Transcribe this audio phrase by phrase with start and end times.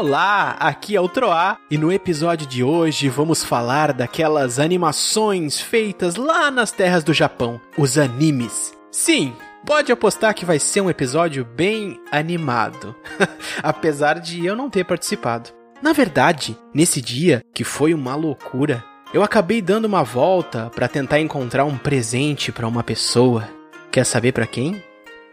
[0.00, 6.16] Olá, aqui é o Troá e no episódio de hoje vamos falar daquelas animações feitas
[6.16, 8.72] lá nas terras do Japão, os animes.
[8.90, 9.34] Sim,
[9.66, 12.96] pode apostar que vai ser um episódio bem animado,
[13.62, 15.50] apesar de eu não ter participado.
[15.82, 21.20] Na verdade, nesse dia, que foi uma loucura, eu acabei dando uma volta para tentar
[21.20, 23.46] encontrar um presente para uma pessoa.
[23.92, 24.82] Quer saber para quem?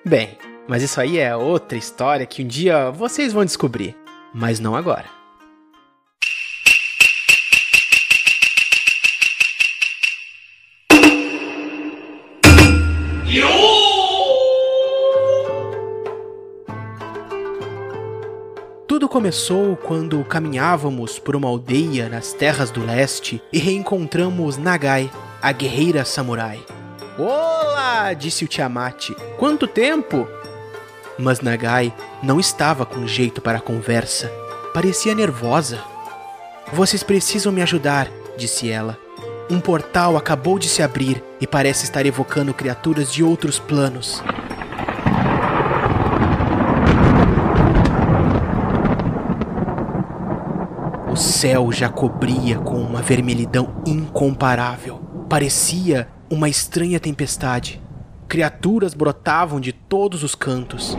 [0.06, 3.96] Bem, mas isso aí é outra história que um dia vocês vão descobrir,
[4.34, 5.18] mas não agora.
[18.88, 25.52] Tudo começou quando caminhávamos por uma aldeia nas terras do leste e reencontramos Nagai, a
[25.52, 26.60] guerreira samurai.
[27.18, 28.14] Olá!
[28.14, 29.12] disse o Tiamat.
[29.38, 30.28] Quanto tempo?
[31.18, 34.32] Mas Nagai não estava com jeito para a conversa.
[34.74, 35.82] Parecia nervosa.
[36.72, 38.98] Vocês precisam me ajudar, disse ela.
[39.50, 44.22] Um portal acabou de se abrir e parece estar evocando criaturas de outros planos.
[51.10, 55.00] O céu já cobria com uma vermelhidão incomparável.
[55.28, 57.82] Parecia uma estranha tempestade.
[58.28, 60.98] Criaturas brotavam de todos os cantos.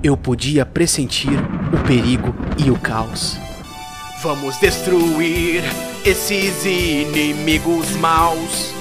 [0.00, 1.36] Eu podia pressentir
[1.72, 2.32] o perigo
[2.64, 3.36] e o caos.
[4.22, 5.64] Vamos destruir
[6.04, 8.72] esses inimigos maus.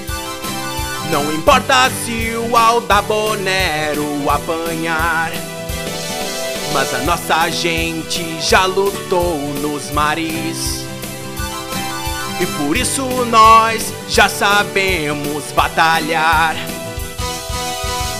[1.11, 5.31] Não importa se o Aldabonero apanhar.
[6.71, 10.92] Mas a nossa gente já lutou nos mares.
[12.39, 16.55] E por isso nós já sabemos batalhar.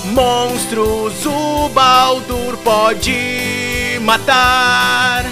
[0.06, 5.26] Monstros o Baldur pode matar.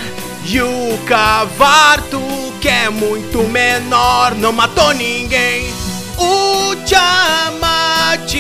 [0.46, 2.20] E o Cavarto,
[2.60, 5.72] que é muito menor, não matou ninguém.
[6.18, 8.34] O Tiamat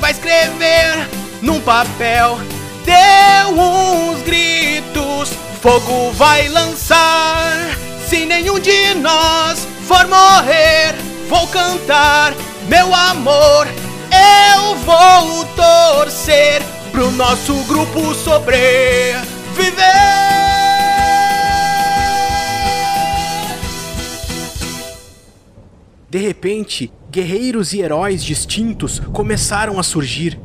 [0.00, 1.08] vai escrever
[1.42, 2.38] num papel.
[2.84, 5.30] Deu uns gritos,
[5.60, 7.52] fogo vai lançar.
[8.08, 10.94] Se nenhum de nós for morrer,
[11.28, 12.32] vou cantar,
[12.68, 13.66] meu amor.
[14.10, 19.24] Eu vou torcer pro nosso grupo sobreviver.
[26.08, 30.38] De repente, guerreiros e heróis distintos começaram a surgir.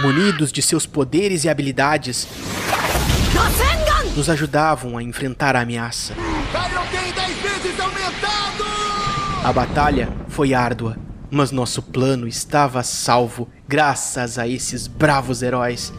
[0.00, 2.26] Munidos de seus poderes e habilidades,
[4.16, 6.14] nos ajudavam a enfrentar a ameaça.
[8.04, 8.64] Kaioken 10 vezes aumentado!
[9.44, 10.96] A batalha foi árdua,
[11.30, 15.92] mas nosso plano estava salvo graças a esses bravos heróis.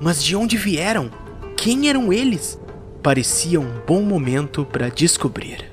[0.00, 1.10] Mas de onde vieram?
[1.56, 2.58] Quem eram eles?
[3.02, 5.71] Parecia um bom momento para descobrir.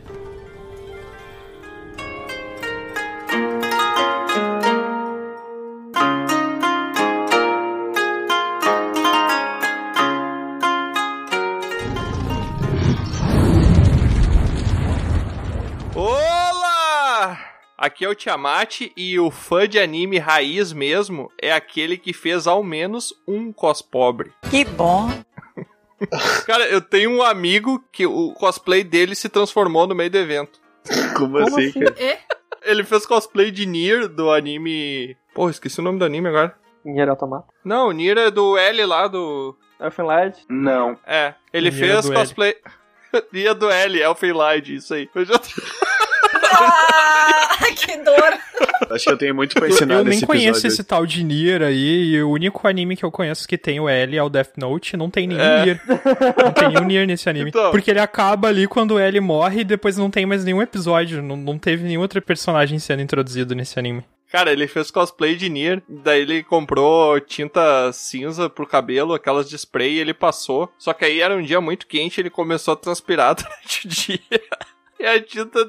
[18.00, 22.48] Aqui é o Tiamat e o fã de anime raiz mesmo é aquele que fez
[22.48, 24.32] ao menos um cos pobre.
[24.50, 25.10] Que bom.
[26.48, 30.62] Cara, eu tenho um amigo que o cosplay dele se transformou no meio do evento.
[31.18, 31.94] Como, assim, cara?
[32.64, 35.18] Ele fez cosplay de Nier do anime.
[35.36, 36.56] Pô, esqueci o nome do anime agora.
[36.86, 37.48] Nier Automata.
[37.66, 39.58] Não, Nier é do L lá do.
[39.78, 40.46] Elfenlight.
[40.48, 40.98] Não.
[41.06, 42.56] É, ele Nier é fez cosplay.
[43.34, 45.10] Nier do L, Elfenlight, isso aí.
[45.14, 45.34] Eu já...
[46.34, 48.40] Ah, que dor.
[48.92, 51.62] Acho que eu tenho muito pra ensinar Eu nem nesse conheço esse tal de Nier
[51.62, 54.58] aí, e o único anime que eu conheço que tem o L é o Death
[54.58, 55.64] Note, não tem nenhum É.
[55.64, 55.82] Nier.
[56.44, 57.50] Não tem nenhum Nier nesse anime.
[57.50, 57.72] Então.
[57.72, 61.22] Porque ele acaba ali quando o L morre e depois não tem mais nenhum episódio,
[61.22, 64.04] não, não teve nenhum outro personagem sendo introduzido nesse anime.
[64.32, 69.56] Cara, ele fez cosplay de Nier, daí ele comprou tinta cinza pro cabelo, aquelas de
[69.56, 70.72] spray, e ele passou.
[70.78, 74.20] Só que aí era um dia muito quente, ele começou a transpirar durante o dia.
[75.00, 75.68] E a tinta.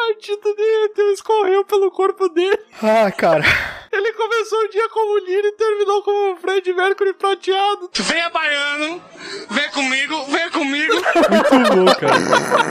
[0.00, 2.58] A tinta dele escorreu pelo corpo dele.
[2.82, 3.44] Ah, cara.
[3.92, 7.90] Ele começou o dia como Nier e terminou como Fred Mercury prateado.
[7.94, 9.02] Venha, baiano!
[9.50, 10.94] Vem comigo, vem comigo!
[10.94, 12.18] Muito bom, cara.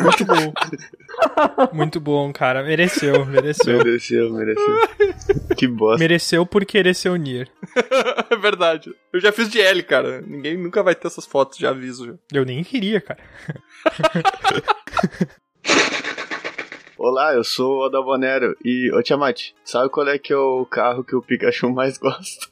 [0.01, 0.53] Muito bom.
[1.73, 2.63] Muito bom, cara.
[2.63, 3.79] Mereceu, mereceu.
[3.79, 4.89] Mereceu, mereceu.
[5.57, 5.99] que bosta.
[5.99, 7.49] Mereceu por querer ser o Nier.
[8.31, 8.95] é verdade.
[9.11, 10.21] Eu já fiz de L, cara.
[10.21, 12.05] Ninguém nunca vai ter essas fotos, já aviso.
[12.05, 12.13] Já.
[12.39, 13.19] Eu nem queria, cara.
[17.01, 20.66] Olá, eu sou o Oda Bonero e, ô Tiamat, sabe qual é que é o
[20.66, 22.46] carro que o Pikachu mais gosta?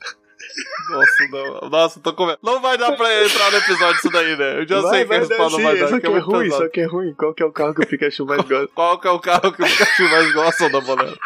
[0.90, 1.70] Nossa, não.
[1.70, 2.40] Nossa, tô com medo.
[2.42, 4.62] Não vai dar pra entrar no episódio isso daí, né?
[4.62, 5.90] Eu já sei que a resposta vai dar.
[5.90, 6.64] Só que é é ruim, pesado.
[6.64, 7.14] só que é ruim.
[7.14, 8.68] Qual que é o carro que o Pikachu mais gosta?
[8.74, 11.18] Qual que é o carro que o Pikachu mais gosta da bolera?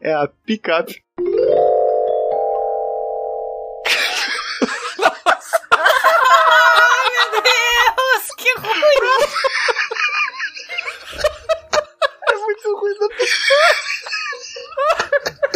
[0.00, 1.02] É a picape.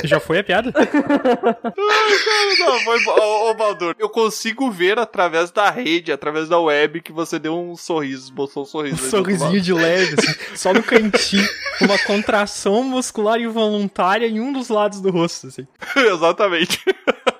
[0.05, 0.73] Já foi a piada?
[2.59, 3.05] Não, foi.
[3.06, 7.59] Ô, ô Baldur, eu consigo ver através da rede, através da web, que você deu
[7.59, 9.05] um sorriso, esboçou um sorriso.
[9.05, 11.49] Um sorrisinho de leve, assim, só no cantinho,
[11.81, 15.67] uma contração muscular involuntária em um dos lados do rosto, assim.
[15.97, 16.81] Exatamente.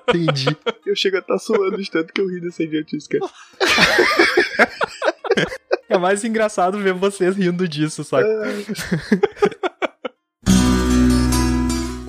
[0.09, 0.57] Entendi.
[0.85, 3.29] Eu chego a estar suando de tanto que eu ri dessa idiotice, cara.
[5.91, 8.27] É mais engraçado ver vocês rindo disso, saca?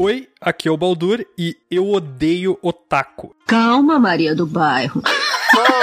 [0.02, 3.36] Oi, aqui é o Baldur e eu odeio otaku.
[3.46, 5.02] Calma, Maria do Bairro.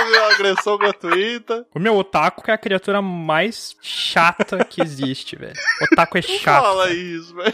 [0.09, 1.67] Meu agressão gratuita.
[1.71, 5.53] O meu otaku é a criatura mais chata que existe, velho.
[5.83, 6.63] Otaku é chato.
[6.63, 7.53] Fala isso, velho.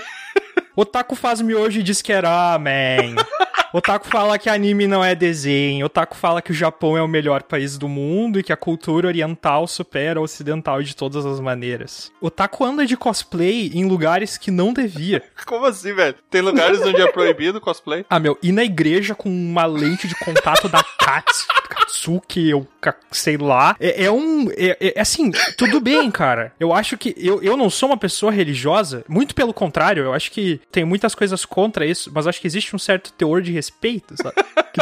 [0.74, 3.16] Otaku faz miojo e diz que é ramen.
[3.74, 5.88] Otaku fala que anime não é desenho.
[5.88, 9.08] Otaku fala que o Japão é o melhor país do mundo e que a cultura
[9.08, 12.12] oriental supera a ocidental de todas as maneiras.
[12.22, 15.24] Otaku anda de cosplay em lugares que não devia.
[15.46, 16.16] Como assim, velho?
[16.30, 18.06] Tem lugares onde é proibido cosplay?
[18.10, 22.96] Ah, meu, ir na igreja com uma lente de contato da Katsu, Katsuki, eu ca-
[23.12, 24.50] sei lá, é, é um.
[24.52, 26.54] É, é- assim, tudo bem, cara.
[26.60, 27.16] Eu acho que.
[27.18, 31.16] Eu, eu não sou uma pessoa religiosa, muito pelo contrário, eu acho que tem muitas
[31.16, 34.36] coisas contra isso, mas acho que existe um certo teor de respeito, sabe?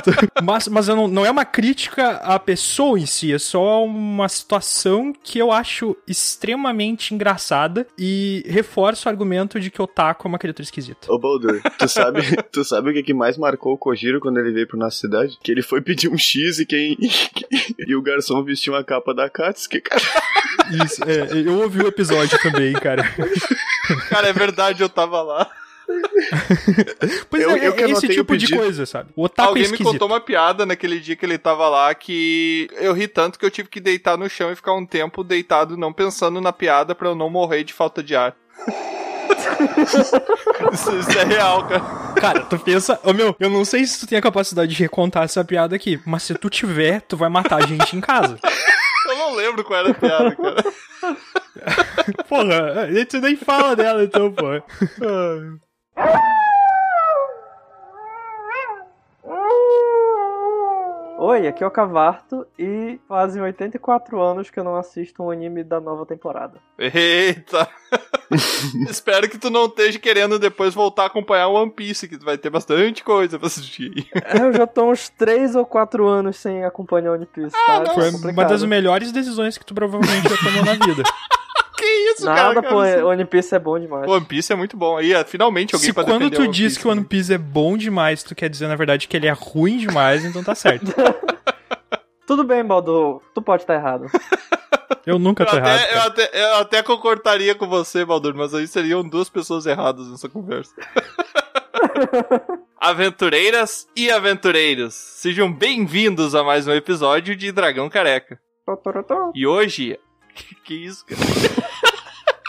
[0.04, 0.12] Tu-
[0.44, 4.28] mas mas eu não, não é uma crítica à pessoa em si, é só uma
[4.28, 10.40] situação que eu acho extremamente engraçada e reforça o argumento de que otaku é uma
[10.40, 11.12] criatura esquisita.
[11.12, 14.52] Ô, Baldur, tu sabe, tu sabe o que, que mais marcou o Kojiro quando ele
[14.52, 15.38] veio pra nossa cidade?
[15.44, 16.98] Que ele foi pedir um X e quem.
[17.88, 20.02] e o garçom vestiu uma capa da Katsuki, cara.
[20.86, 23.04] Isso, é, eu ouvi o episódio também, cara.
[24.10, 25.50] Cara, é verdade, eu tava lá.
[27.30, 29.12] Pois Eu- é, eu é esse tipo de coisa, sabe?
[29.16, 32.68] O otaku Alguém é me contou uma piada naquele dia que ele tava lá que
[32.74, 35.78] eu ri tanto que eu tive que deitar no chão e ficar um tempo deitado
[35.78, 38.36] não pensando na piada pra eu não morrer de falta de ar.
[40.74, 41.82] isso, isso é real, cara.
[42.20, 43.00] Cara, tu pensa...
[43.04, 46.00] Ô, meu, eu não sei se tu tem a capacidade de recontar essa piada aqui,
[46.06, 48.38] mas se tu tiver, tu vai matar a gente em casa.
[49.10, 50.64] Eu não lembro qual era a piada, cara.
[52.30, 54.46] Porra, a gente nem fala dela, então, pô.
[61.24, 65.64] Oi, aqui é o Cavarto e fazem 84 anos que eu não assisto um anime
[65.64, 66.58] da nova temporada.
[66.80, 67.68] Eita!
[68.90, 72.40] Espero que tu não esteja querendo depois voltar a acompanhar o One Piece, que vai
[72.40, 74.10] ter bastante coisa pra assistir.
[74.16, 77.76] É, eu já tô uns 3 ou 4 anos sem acompanhar One Piece, tá?
[77.78, 78.50] Foi Tá uma complicado.
[78.50, 81.04] das melhores decisões que tu provavelmente já tomou na vida.
[81.82, 82.44] que isso, cara?
[82.44, 82.74] Nada, cara?
[82.74, 84.08] pô, Isso- One Piece é bom demais.
[84.10, 84.98] One Piece é muito bom.
[84.98, 87.08] Aí, é, finalmente alguém Se pra quando tu diz Piece, que o One né?
[87.10, 90.44] Piece é bom demais, tu quer dizer, na verdade, que ele é ruim demais, então
[90.44, 90.86] tá certo.
[92.28, 94.06] Tudo bem, Baldo, tu pode estar errado.
[95.06, 95.80] Eu nunca Eu tô errado.
[95.80, 100.08] até, eu, até, eu até concordaria com você, Baldur, mas aí seriam duas pessoas erradas
[100.12, 100.76] nessa conversa.
[102.80, 108.40] Aventureiras e aventureiros, sejam bem-vindos a mais um episódio de Dragão Careca.
[109.34, 109.98] E hoje.
[110.34, 111.20] Que, que isso, cara?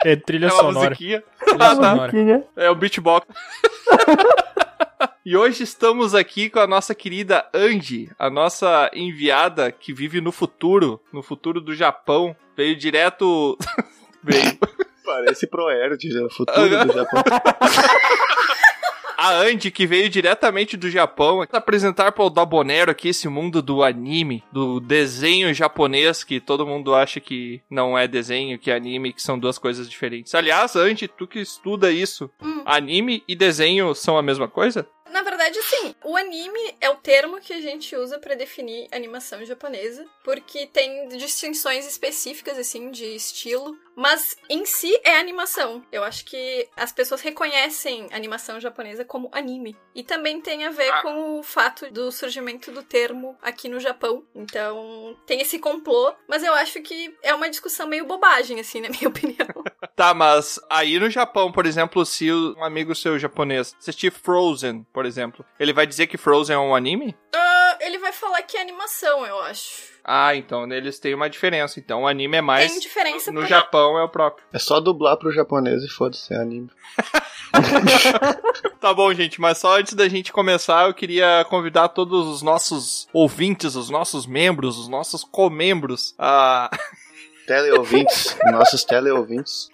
[0.04, 0.90] É trilha É uma sonora.
[0.90, 1.22] musiquinha.
[1.44, 1.94] Trilha Ah, tá.
[1.94, 2.44] Musiquinha.
[2.56, 3.26] É o beatbox.
[5.24, 10.32] e hoje estamos aqui com a nossa querida Angie, a nossa enviada que vive no
[10.32, 12.34] futuro, no futuro do Japão.
[12.56, 13.56] Veio direto.
[14.22, 14.58] Veio.
[15.04, 16.20] Parece Proerd, né?
[16.22, 17.22] O futuro do Japão.
[19.24, 23.84] A Andy, que veio diretamente do Japão, apresentar para o Dabonero aqui esse mundo do
[23.84, 29.12] anime, do desenho japonês, que todo mundo acha que não é desenho, que é anime,
[29.12, 30.34] que são duas coisas diferentes.
[30.34, 32.62] Aliás, Andy, tu que estuda isso, Hum.
[32.66, 34.88] anime e desenho são a mesma coisa?
[35.12, 35.94] Na verdade, sim.
[36.04, 41.08] O anime é o termo que a gente usa pra definir animação japonesa, porque tem
[41.08, 43.76] distinções específicas, assim, de estilo.
[43.94, 45.84] Mas em si é animação.
[45.92, 49.76] Eu acho que as pessoas reconhecem animação japonesa como anime.
[49.94, 54.24] E também tem a ver com o fato do surgimento do termo aqui no Japão.
[54.34, 58.88] Então tem esse complô, mas eu acho que é uma discussão meio bobagem, assim, na
[58.88, 59.48] minha opinião.
[59.94, 65.04] Tá, mas aí no Japão, por exemplo, se um amigo seu japonês assistir Frozen, por
[65.04, 67.16] exemplo, ele vai dizer que Frozen é um anime?
[67.34, 69.92] Ah, ele vai falar que é animação, eu acho.
[70.04, 71.78] Ah, então eles têm uma diferença.
[71.78, 72.70] Então o anime é mais.
[72.72, 74.44] Tem diferença No por- Japão é o próprio.
[74.52, 76.70] É só dublar pro japonês e foda-se, é anime.
[78.80, 83.06] Tá bom, gente, mas só antes da gente começar, eu queria convidar todos os nossos
[83.12, 86.70] ouvintes, os nossos membros, os nossos comembros a.
[87.46, 89.68] Teleouvintes, nossos teleouvintes.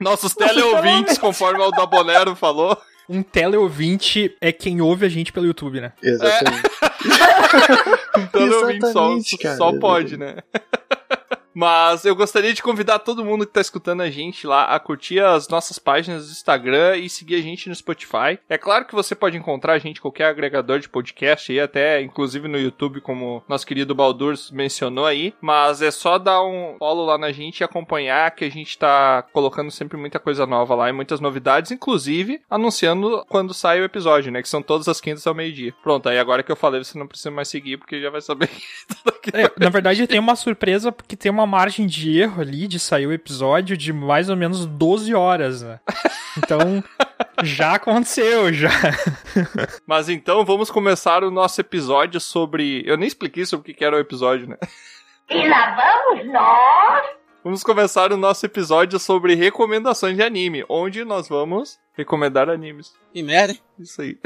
[0.00, 2.76] Nossos teleouvintes, conforme o Dabonero falou.
[3.08, 5.92] Um teleouvinte é quem ouve a gente pelo YouTube, né?
[6.02, 6.62] Exatamente.
[8.32, 10.36] Teleouvinte só, Exatamente, cara, só pode, né?
[11.54, 15.20] Mas eu gostaria de convidar todo mundo que tá escutando a gente lá a curtir
[15.20, 18.38] as nossas páginas do Instagram e seguir a gente no Spotify.
[18.48, 22.02] É claro que você pode encontrar a gente em qualquer agregador de podcast aí, até
[22.02, 25.32] inclusive no YouTube, como nosso querido Baldur mencionou aí.
[25.40, 29.22] Mas é só dar um follow lá na gente e acompanhar que a gente tá
[29.32, 34.32] colocando sempre muita coisa nova lá e muitas novidades, inclusive anunciando quando sai o episódio,
[34.32, 34.42] né?
[34.42, 35.74] Que são todas as quintas ao meio-dia.
[35.82, 38.50] Pronto, aí agora que eu falei, você não precisa mais seguir, porque já vai saber.
[39.32, 43.06] É, na verdade, tem uma surpresa porque tem uma margem de erro ali de sair
[43.06, 45.80] o episódio de mais ou menos 12 horas, né?
[46.36, 46.82] Então,
[47.42, 48.70] já aconteceu, já.
[49.86, 52.82] Mas então vamos começar o nosso episódio sobre.
[52.86, 54.56] Eu nem expliquei sobre o que que era o episódio, né?
[55.30, 57.06] E lá vamos nós.
[57.42, 62.94] Vamos começar o nosso episódio sobre recomendações de anime, onde nós vamos recomendar animes.
[63.14, 63.54] E merda.
[63.78, 64.18] Isso aí.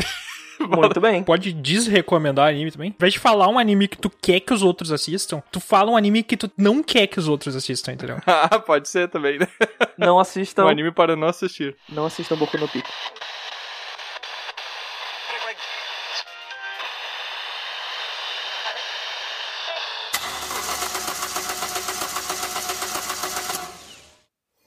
[0.68, 1.22] Muito bem.
[1.22, 2.90] Pode desrecomendar anime também.
[2.90, 5.90] Ao invés de falar um anime que tu quer que os outros assistam, tu fala
[5.90, 8.18] um anime que tu não quer que os outros assistam, entendeu?
[8.50, 9.48] Ah, pode ser também, né?
[9.98, 10.64] Não assistam.
[10.64, 11.76] Um anime para não assistir.
[11.88, 12.88] Não assistam Boku no Pico.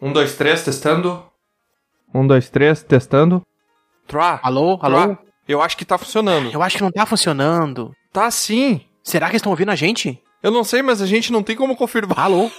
[0.01, 1.23] Um, dois, três, testando.
[2.13, 3.41] Um, dois, três, testando.
[4.07, 4.39] Troa.
[4.43, 4.77] Alô?
[4.81, 5.17] Alô?
[5.51, 6.49] Eu acho que tá funcionando.
[6.51, 7.93] Eu acho que não tá funcionando.
[8.13, 8.81] Tá sim.
[9.03, 10.21] Será que eles estão ouvindo a gente?
[10.41, 12.19] Eu não sei, mas a gente não tem como confirmar.
[12.19, 12.49] Alô?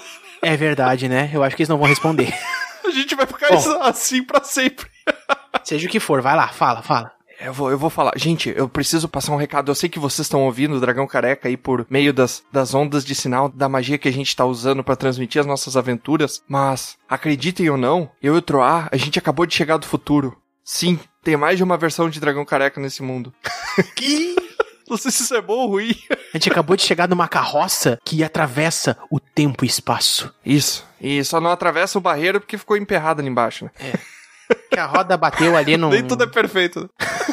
[0.43, 1.31] É verdade, né?
[1.33, 2.33] Eu acho que eles não vão responder.
[2.85, 3.81] A gente vai ficar Bom.
[3.81, 4.87] assim pra sempre.
[5.63, 7.13] Seja o que for, vai lá, fala, fala.
[7.41, 8.13] Eu vou, eu vou falar.
[8.17, 9.71] Gente, eu preciso passar um recado.
[9.71, 13.05] Eu sei que vocês estão ouvindo o Dragão Careca aí por meio das, das ondas
[13.05, 16.97] de sinal da magia que a gente tá usando pra transmitir as nossas aventuras, mas
[17.09, 20.37] acreditem ou não, eu e o Troar, a gente acabou de chegar do futuro.
[20.65, 23.33] Sim, tem mais de uma versão de Dragão Careca nesse mundo.
[23.97, 24.37] Que?
[24.89, 25.95] Não sei se isso é bom ou ruim.
[26.11, 30.35] A gente acabou de chegar numa carroça que atravessa o tempo e espaço.
[30.45, 30.87] Isso.
[31.01, 33.71] E só não atravessa o barreiro porque ficou emperrado ali embaixo, né?
[34.71, 35.89] Que a roda bateu ali num...
[35.89, 36.91] Nem tudo é perfeito.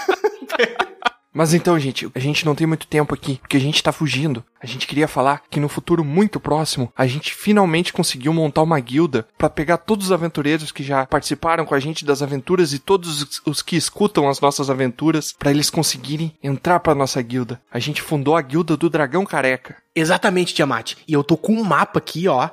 [1.34, 4.44] Mas então, gente, a gente não tem muito tempo aqui, porque a gente tá fugindo.
[4.62, 8.80] A gente queria falar que no futuro muito próximo, a gente finalmente conseguiu montar uma
[8.80, 12.80] guilda pra pegar todos os aventureiros que já participaram com a gente das aventuras e
[12.80, 17.62] todos os- que escutam as nossas aventuras, pra eles conseguirem entrar pra nossa guilda.
[17.72, 19.78] A gente fundou a guilda do Dragão Careca.
[19.96, 20.96] Exatamente, Tiamat.
[21.08, 22.50] E eu tô com um mapa aqui, ó.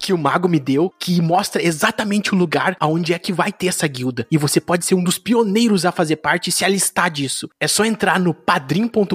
[0.00, 3.66] Que o mago me deu, que mostra exatamente o lugar aonde é que vai ter
[3.68, 4.26] essa guilda.
[4.30, 7.48] E você pode ser um dos pioneiros a fazer parte e se alistar disso.
[7.60, 9.14] É só entrar no padrim.com.br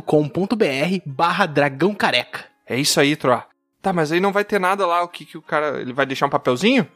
[1.05, 2.45] barra dragão careca.
[2.67, 3.45] É isso aí, Troa.
[3.81, 5.81] Tá, mas aí não vai ter nada lá, o que que o cara...
[5.81, 6.87] Ele vai deixar um papelzinho?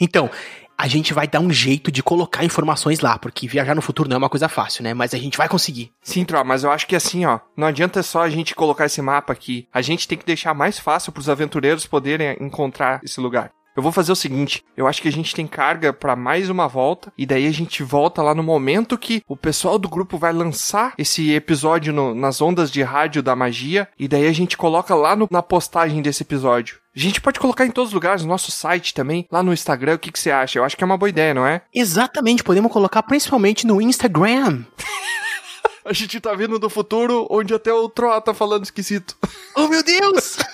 [0.00, 0.30] Então,
[0.78, 4.14] a gente vai dar um jeito de colocar informações lá, porque viajar no futuro não
[4.14, 4.94] é uma coisa fácil, né?
[4.94, 5.90] Mas a gente vai conseguir.
[6.02, 9.02] Sim, Tro, mas eu acho que assim, ó, não adianta só a gente colocar esse
[9.02, 9.66] mapa aqui.
[9.74, 13.50] A gente tem que deixar mais fácil pros aventureiros poderem encontrar esse lugar.
[13.76, 16.66] Eu vou fazer o seguinte, eu acho que a gente tem carga pra mais uma
[16.66, 20.32] volta e daí a gente volta lá no momento que o pessoal do grupo vai
[20.32, 24.96] lançar esse episódio no- nas ondas de rádio da magia e daí a gente coloca
[24.96, 26.78] lá no- na postagem desse episódio.
[26.98, 29.94] A gente pode colocar em todos os lugares, no nosso site também, lá no Instagram,
[29.94, 30.58] o que, que você acha?
[30.58, 31.62] Eu acho que é uma boa ideia, não é?
[31.72, 34.64] Exatamente, podemos colocar principalmente no Instagram.
[35.84, 39.16] A gente tá vindo do futuro onde até o Troa tá falando esquisito.
[39.54, 40.38] Oh meu Deus!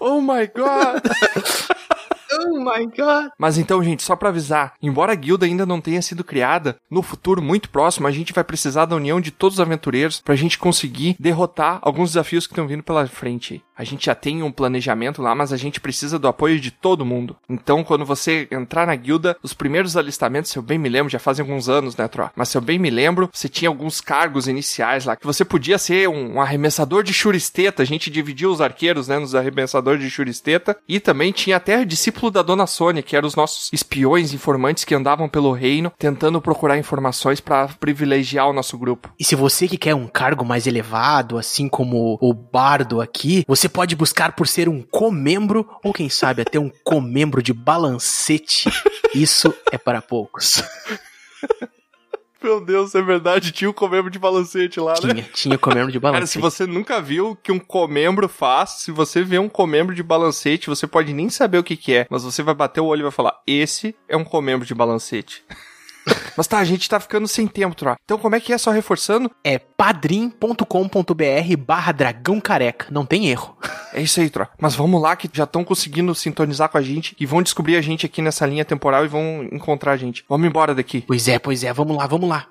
[0.00, 1.02] Oh my god!
[2.40, 3.32] oh my god!
[3.36, 7.02] Mas então, gente, só pra avisar, embora a guilda ainda não tenha sido criada, no
[7.02, 10.56] futuro muito próximo a gente vai precisar da união de todos os aventureiros pra gente
[10.56, 13.60] conseguir derrotar alguns desafios que estão vindo pela frente.
[13.78, 17.06] A gente já tem um planejamento lá, mas a gente precisa do apoio de todo
[17.06, 17.36] mundo.
[17.48, 21.20] Então, quando você entrar na guilda, os primeiros alistamentos, se eu bem me lembro, já
[21.20, 22.28] fazem alguns anos, né, Tro?
[22.34, 25.78] Mas se eu bem me lembro, você tinha alguns cargos iniciais lá, que você podia
[25.78, 30.76] ser um, arremessador de churisteta, a gente dividia os arqueiros, né, nos arremessadores de churisteta,
[30.88, 34.94] e também tinha até discípulo da Dona Sônia, que eram os nossos espiões, informantes que
[34.94, 39.10] andavam pelo reino, tentando procurar informações pra privilegiar o nosso grupo.
[39.18, 43.67] E se você que quer um cargo mais elevado, assim como o bardo aqui, você
[43.68, 48.70] pode buscar por ser um comembro ou quem sabe até um comembro de balancete.
[49.14, 50.62] Isso é para poucos.
[52.42, 53.50] Meu Deus, é verdade.
[53.50, 54.98] Tinha um comembro de balancete lá, né?
[55.00, 56.32] Tinha, tinha comembro de Cara, balancete.
[56.32, 60.02] se você nunca viu o que um comembro faz, se você vê um comembro de
[60.02, 63.00] balancete, você pode nem saber o que que é, mas você vai bater o olho
[63.00, 65.44] e vai falar, esse é um comembro de balancete.
[66.36, 67.96] mas tá, a gente tá ficando sem tempo, Tro.
[68.04, 69.30] Então como é que é, só reforçando?
[69.42, 72.86] É padrim.com.br barra dragão careca.
[72.90, 73.56] Não tem erro.
[73.92, 74.46] É isso aí, Tro.
[74.60, 77.80] Mas vamos lá que já estão conseguindo sintonizar com a gente e vão descobrir a
[77.80, 80.24] gente aqui nessa linha temporal e vão encontrar a gente.
[80.28, 81.02] Vamos embora daqui.
[81.06, 81.72] Pois é, pois é.
[81.72, 82.46] Vamos lá, vamos lá.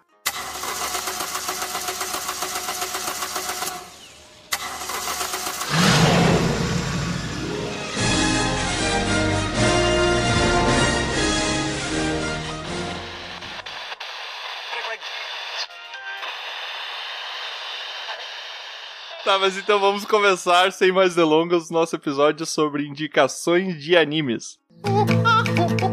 [19.40, 24.58] Mas então vamos começar, sem mais delongas, nosso episódio sobre indicações de animes.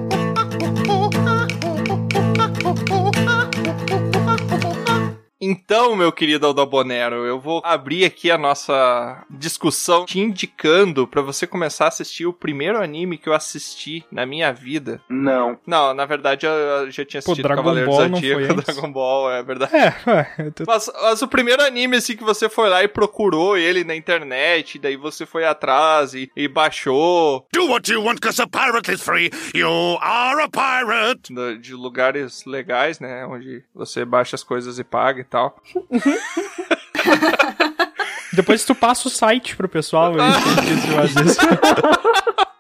[5.45, 11.47] Então, meu querido Aldabonero, eu vou abrir aqui a nossa discussão te indicando pra você
[11.47, 15.03] começar a assistir o primeiro anime que eu assisti na minha vida.
[15.09, 15.59] Não.
[15.67, 18.55] Não, na verdade eu eu já tinha Pô, assistido Dragon Cavaleiro Ball Zodíaco?
[18.63, 19.77] Dragon Ball, é verdade.
[19.77, 19.95] É,
[20.39, 23.85] eu tô- Mas, mas o primeiro anime, assim, que você foi lá e procurou ele
[23.85, 28.47] na internet, daí você foi atrás e, e baixou Do what you want, cause a
[28.47, 29.31] pirate is free.
[29.55, 31.33] You are a pirate.
[31.61, 33.27] de lugares legais, né?
[33.27, 35.61] Onde você baixa as coisas e paga e tal.
[38.33, 40.15] Depois tu passa o site pro pessoal.
[41.27, 41.41] isso.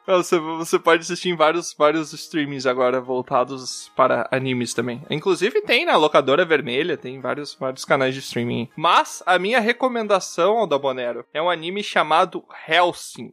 [0.06, 5.02] Você, você pode assistir em vários, vários streamings agora voltados para animes também.
[5.08, 8.68] Inclusive tem na locadora vermelha, tem vários, vários canais de streaming.
[8.76, 13.32] Mas a minha recomendação ao Dabonero é um anime chamado Hellsing.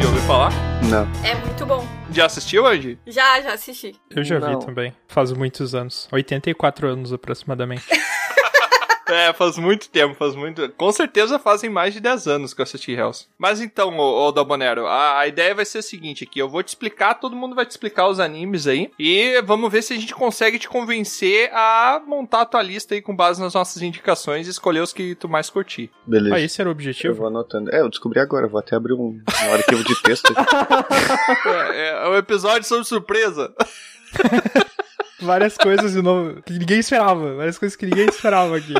[0.00, 0.52] Já ouviu falar?
[0.88, 1.06] Não.
[1.22, 2.01] É muito bom.
[2.12, 2.98] Já assistiu, Andy?
[3.06, 3.94] Já, já assisti.
[4.10, 4.58] Eu já Não.
[4.60, 4.92] vi também.
[5.08, 6.08] Faz muitos anos.
[6.12, 7.84] 84 anos aproximadamente.
[9.22, 10.68] É, faz muito tempo, faz muito.
[10.70, 13.26] Com certeza fazem mais de 10 anos que eu assisti Hells.
[13.38, 16.62] Mas então, ô, ô Dabonero, a, a ideia vai ser a seguinte aqui: eu vou
[16.62, 18.90] te explicar, todo mundo vai te explicar os animes aí.
[18.98, 23.02] E vamos ver se a gente consegue te convencer a montar a tua lista aí
[23.02, 25.90] com base nas nossas indicações e escolher os que tu mais curtir.
[26.06, 26.36] Beleza.
[26.36, 27.14] Ah, esse era o Eu objetivo?
[27.14, 27.74] vou anotando.
[27.74, 28.48] É, eu descobri agora.
[28.48, 30.32] Vou até abrir um, um arquivo de texto.
[30.36, 30.52] aqui.
[31.74, 33.52] É, é um episódio sobre surpresa.
[35.22, 37.34] Várias coisas de novo que ninguém esperava.
[37.34, 38.74] Várias coisas que ninguém esperava aqui.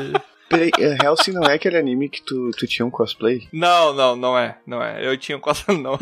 [0.49, 3.49] Peraí, é, Hellsing não é aquele anime que tu, tu tinha um cosplay?
[3.53, 4.59] Não, não, não é.
[4.67, 5.07] Não é.
[5.07, 5.65] Eu tinha quase.
[5.73, 5.99] Não.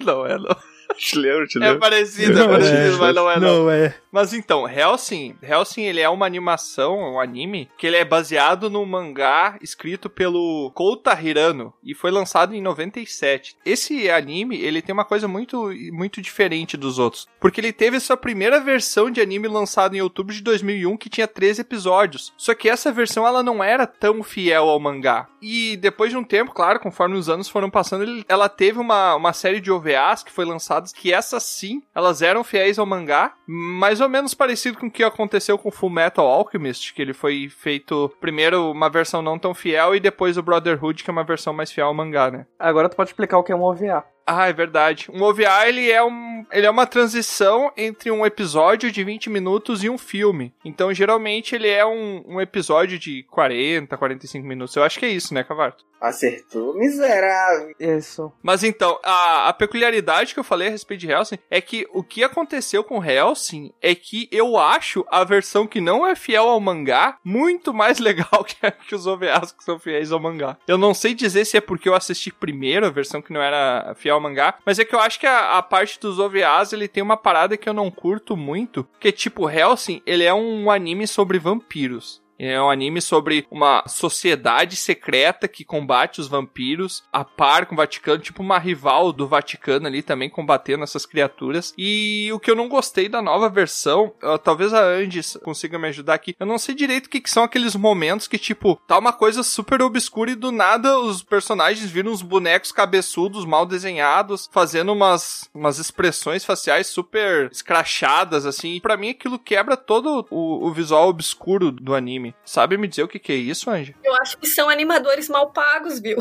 [0.00, 0.56] Não é, não.
[0.96, 1.78] Te lembro, te É lembro.
[1.80, 2.98] parecido, é parecido, é.
[2.98, 3.62] mas não é, não.
[3.64, 3.94] Não, é.
[4.12, 8.84] Mas então, Hellsing, Hellsing ele é uma animação, um anime, que ele é baseado num
[8.84, 13.56] mangá escrito pelo Kouta Hirano e foi lançado em 97.
[13.64, 18.16] Esse anime, ele tem uma coisa muito muito diferente dos outros, porque ele teve sua
[18.16, 22.32] primeira versão de anime lançado em outubro de 2001 que tinha 13 episódios.
[22.36, 25.28] Só que essa versão ela não era tão fiel ao mangá.
[25.40, 29.14] E depois de um tempo, claro, conforme os anos foram passando, ele- ela teve uma,
[29.14, 30.44] uma série de OVAs que foi
[30.80, 34.90] lançadas que essas sim, elas eram fiéis ao mangá, mais ou menos parecido com o
[34.90, 39.54] que aconteceu com Full Metal Alchemist, que ele foi feito primeiro uma versão não tão
[39.54, 42.46] fiel e depois o Brotherhood, que é uma versão mais fiel ao mangá, né?
[42.58, 44.04] Agora tu pode explicar o que é um OVA.
[44.32, 45.08] Ah, é verdade.
[45.12, 49.82] Um OVA, ele é, um, ele é uma transição entre um episódio de 20 minutos
[49.82, 50.52] e um filme.
[50.64, 54.76] Então, geralmente, ele é um, um episódio de 40, 45 minutos.
[54.76, 55.84] Eu acho que é isso, né, Cavarto?
[56.00, 57.74] Acertou, miserável.
[57.78, 58.32] Isso.
[58.42, 62.02] Mas então, a, a peculiaridade que eu falei a respeito de Hellsing é que o
[62.02, 66.58] que aconteceu com Hellsing é que eu acho a versão que não é fiel ao
[66.60, 70.56] mangá muito mais legal que, a- que os OVAs que são fiéis ao mangá.
[70.66, 73.94] Eu não sei dizer se é porque eu assisti primeiro a versão que não era
[73.96, 76.86] fiel ao mangá, mas é que eu acho que a, a parte dos OVAs ele
[76.86, 80.70] tem uma parada que eu não curto muito, que é tipo Hellsing, ele é um
[80.70, 82.22] anime sobre vampiros.
[82.42, 87.76] É um anime sobre uma sociedade secreta que combate os vampiros, a par com o
[87.76, 91.74] Vaticano, tipo uma rival do Vaticano ali também combatendo essas criaturas.
[91.76, 96.14] E o que eu não gostei da nova versão, talvez a Andy consiga me ajudar
[96.14, 99.12] aqui, eu não sei direito o que, que são aqueles momentos que, tipo, tá uma
[99.12, 104.94] coisa super obscura e do nada os personagens viram uns bonecos cabeçudos, mal desenhados, fazendo
[104.94, 108.80] umas, umas expressões faciais super escrachadas, assim.
[108.80, 112.29] Pra mim aquilo quebra todo o, o visual obscuro do anime.
[112.44, 113.94] Sabe me dizer o que, que é isso, Andy?
[114.02, 116.18] Eu acho que são animadores mal pagos, viu?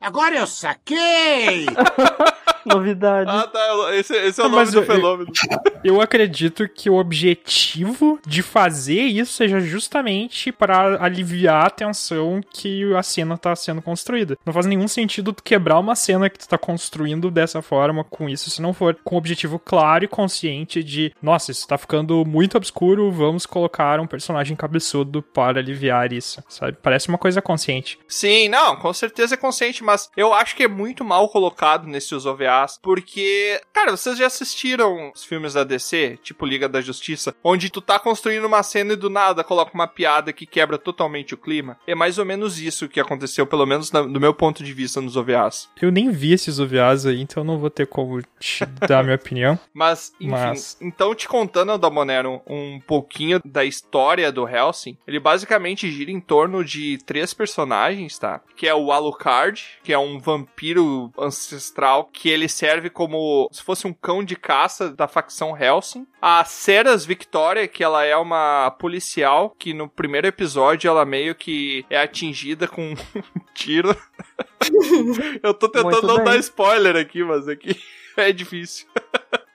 [0.00, 1.66] Agora eu saquei!
[2.64, 3.30] Novidade.
[3.30, 3.94] Ah, tá.
[3.96, 5.30] Esse, esse é o nome mas do eu- fenômeno.
[5.82, 12.92] Eu acredito que o objetivo de fazer isso seja justamente para aliviar a tensão que
[12.94, 14.36] a cena tá sendo construída.
[14.44, 18.28] Não faz nenhum sentido tu quebrar uma cena que tu tá construindo dessa forma com
[18.28, 22.24] isso, se não for com o objetivo claro e consciente de, nossa, isso tá ficando
[22.26, 26.76] muito obscuro, vamos colocar um personagem cabeçudo para aliviar isso, sabe?
[26.82, 27.98] Parece uma coisa consciente.
[28.06, 32.26] Sim, não, com certeza é consciente, mas eu acho que é muito mal colocado nesses
[32.82, 37.80] Porque, cara, vocês já assistiram os filmes da DC, tipo Liga da Justiça, onde tu
[37.80, 41.78] tá construindo uma cena e do nada coloca uma piada que quebra totalmente o clima?
[41.86, 45.00] É mais ou menos isso que aconteceu, pelo menos na- do meu ponto de vista
[45.00, 45.68] nos OVAs.
[45.80, 49.58] Eu nem vi esses OVAs aí, então não vou ter como te dar minha opinião.
[49.72, 55.90] Mas, enfim, Mas- então te contando, Damonero, um pouquinho da história do Helsing, ele basicamente
[55.90, 58.40] gira em torno de três personagens, tá?
[58.56, 63.86] Que é o Alucard, que é um vampiro ancestral que ele serve como se fosse
[63.86, 66.06] um cão de caça da facção Helsing.
[66.20, 71.84] A Ceras Victoria, que ela é uma policial, que no primeiro episódio ela meio que
[71.90, 73.96] é atingida com um tiro.
[75.42, 76.24] Eu tô tentando Muito não bem.
[76.24, 77.78] dar spoiler aqui, mas aqui
[78.16, 78.86] é difícil.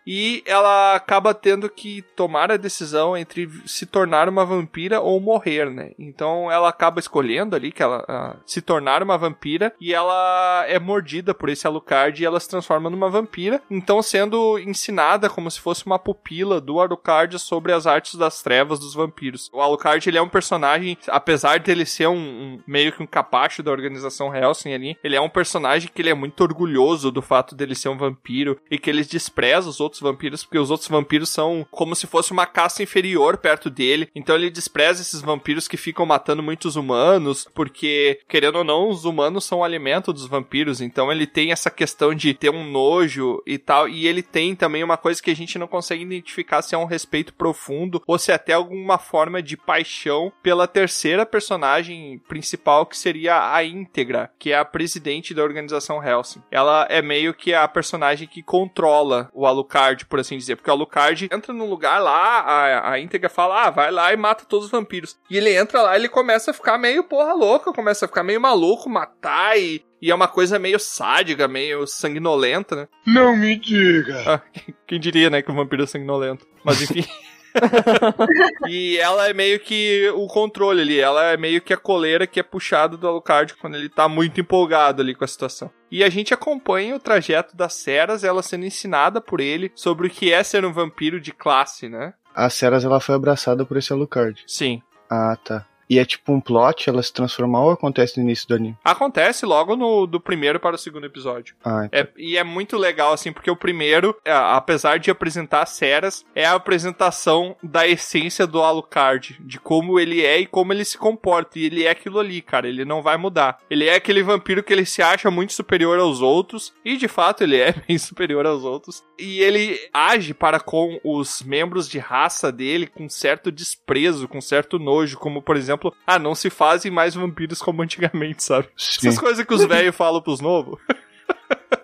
[0.06, 5.70] E ela acaba tendo que tomar a decisão entre se tornar uma vampira ou morrer,
[5.70, 5.91] né?
[5.98, 10.80] Então ela acaba escolhendo ali que ela ah, se tornar uma vampira e ela é
[10.80, 15.60] mordida por esse Alucard e ela se transforma numa vampira, então sendo ensinada como se
[15.60, 19.50] fosse uma pupila do Alucard sobre as artes das trevas dos vampiros.
[19.54, 23.63] O Alucard ele é um personagem, apesar dele ser um, um- meio que um capacho
[23.63, 27.56] da organização Helsing ali, ele é um personagem que ele é muito orgulhoso do fato
[27.56, 31.29] dele ser um vampiro e que ele despreza os outros vampiros porque os outros vampiros
[31.29, 34.10] são como se fosse uma caça inferior perto dele.
[34.15, 39.05] Então ele despreza esses vampiros que ficam matando muitos humanos porque querendo ou não os
[39.05, 40.81] humanos são o alimento dos vampiros.
[40.81, 44.84] Então ele tem essa questão de ter um nojo e tal e ele tem também
[44.84, 48.31] uma coisa que a gente não consegue identificar se é um respeito profundo ou se
[48.31, 54.51] é até alguma forma de paixão pela terceira personagem principal que seria a Íntegra, que
[54.51, 56.41] é a presidente da organização Helsing.
[56.51, 60.74] Ela é meio que a personagem que controla o Alucard, por assim dizer, porque o
[60.74, 64.65] Alucard entra num lugar lá, a, a Íntegra fala, ah, vai lá e mata todos
[64.65, 65.17] os vampiros.
[65.30, 68.24] E ele entra lá e ele começa a ficar meio porra louca, começa a ficar
[68.24, 69.84] meio maluco, matar e...
[70.02, 72.88] E é uma coisa meio sádica, meio sanguinolenta, né?
[73.08, 74.24] Não me diga.
[74.28, 74.41] Ah,
[74.86, 76.45] quem diria, né, que o vampiro é sanguinolento.
[76.63, 77.04] Mas enfim.
[78.68, 81.00] e ela é meio que o controle ali.
[81.00, 84.39] Ela é meio que a coleira que é puxada do Alucard quando ele tá muito
[84.39, 85.72] empolgado ali com a situação.
[85.91, 90.10] E a gente acompanha o trajeto das Ceras, ela sendo ensinada por ele sobre o
[90.10, 92.13] que é ser um vampiro de classe, né?
[92.34, 94.44] A Ceras ela foi abraçada por esse Alucard.
[94.46, 94.82] Sim.
[95.10, 95.65] Ah, tá.
[95.89, 98.78] E é tipo um plot, ela se transformar ou acontece no início do anime?
[98.84, 101.56] Acontece logo no do primeiro para o segundo episódio.
[101.63, 102.00] Ah, então.
[102.00, 106.26] É, e é muito legal, assim, porque o primeiro, é, apesar de apresentar as Ceras,
[106.34, 110.98] é a apresentação da essência do Alucard, de como ele é e como ele se
[110.98, 111.60] comporta.
[111.60, 113.60] E ele é aquilo ali, cara, ele não vai mudar.
[113.69, 117.43] Ele é aquele vampiro que ele se acha muito superior aos outros, e de fato
[117.43, 119.04] ele é bem superior aos outros.
[119.17, 124.80] E ele age para com os membros de raça dele com certo desprezo, com certo
[124.80, 125.74] nojo, como por exemplo,
[126.05, 128.67] ah, não se fazem mais vampiros como antigamente, sabe?
[128.77, 129.07] Sim.
[129.07, 130.79] Essas coisas que os velhos falam pros novos.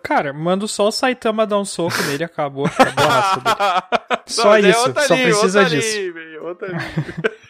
[0.04, 2.65] Cara, manda só o Saitama dar um soco nele e acabou.
[2.65, 4.21] acabou a raça dele.
[4.27, 5.97] Só mas é isso, outra só ali, precisa outra disso.
[5.97, 6.77] Ali, velho, outra ali.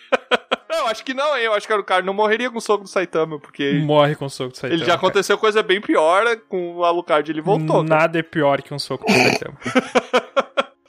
[0.70, 1.44] Não, acho que não, hein?
[1.44, 4.26] Eu acho que o cara não morreria com o soco do Saitama, porque Morre com
[4.26, 4.74] o soco do Saitama.
[4.74, 4.98] ele já cara.
[5.00, 7.84] aconteceu coisa bem pior com o Alucard, ele voltou.
[7.86, 8.00] cara.
[8.00, 9.58] Nada é pior que um soco do Saitama.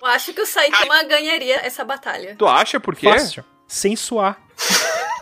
[0.01, 2.37] Eu acho que o Saitama ganharia essa batalha.
[2.39, 3.11] Tu acha por quê?
[3.11, 3.45] Fácil.
[3.67, 4.39] Sem suar.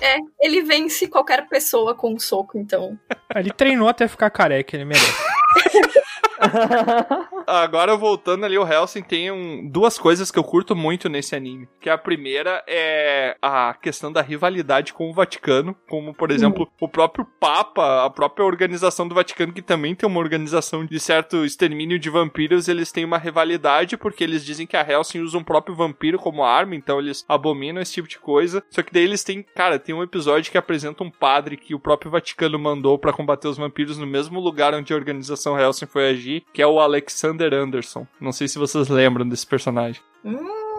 [0.00, 2.98] É, ele vence qualquer pessoa com um soco, então.
[3.34, 5.06] Ele treinou até ficar careca, ele merece.
[7.46, 11.68] Agora voltando ali, o Helsing tem um- duas coisas que eu curto muito nesse anime.
[11.81, 16.88] Que a primeira é a questão da rivalidade com o Vaticano, como por exemplo o
[16.88, 21.98] próprio Papa, a própria organização do Vaticano, que também tem uma organização de certo extermínio
[21.98, 25.74] de vampiros, eles têm uma rivalidade porque eles dizem que a Helsing usa um próprio
[25.74, 28.62] vampiro como arma, então eles abominam esse tipo de coisa.
[28.70, 31.81] Só que daí eles têm, cara, tem um episódio que apresenta um padre que o
[31.81, 36.11] próprio Vaticano mandou pra combater os vampiros no mesmo lugar onde a organização Helsing foi
[36.11, 38.06] agir, que é o Alexander Anderson.
[38.20, 40.00] Não sei se vocês lembram desse personagem.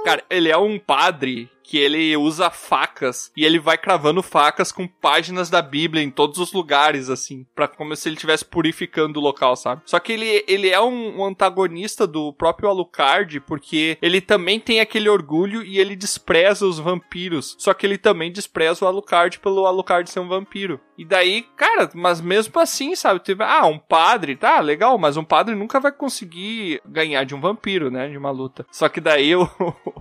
[0.06, 4.86] Cara, ele é um padre que ele usa facas e ele vai cravando facas com
[4.86, 9.24] páginas da Bíblia em todos os lugares, assim, pra como se ele estivesse purificando o
[9.24, 9.82] local, sabe?
[9.86, 14.82] Só que ele, ele é um, um antagonista do próprio Alucard, porque ele também tem
[14.82, 17.56] aquele orgulho e ele despreza os vampiros.
[17.58, 20.78] Só que ele também despreza o Alucard pelo Alucard ser um vampiro.
[20.98, 23.22] E daí, cara, mas mesmo assim, sabe?
[23.40, 27.90] Ah, um padre, tá, legal, mas um padre nunca vai conseguir ganhar de um vampiro,
[27.90, 28.10] né?
[28.10, 28.66] De uma luta.
[28.70, 29.50] Só que daí o,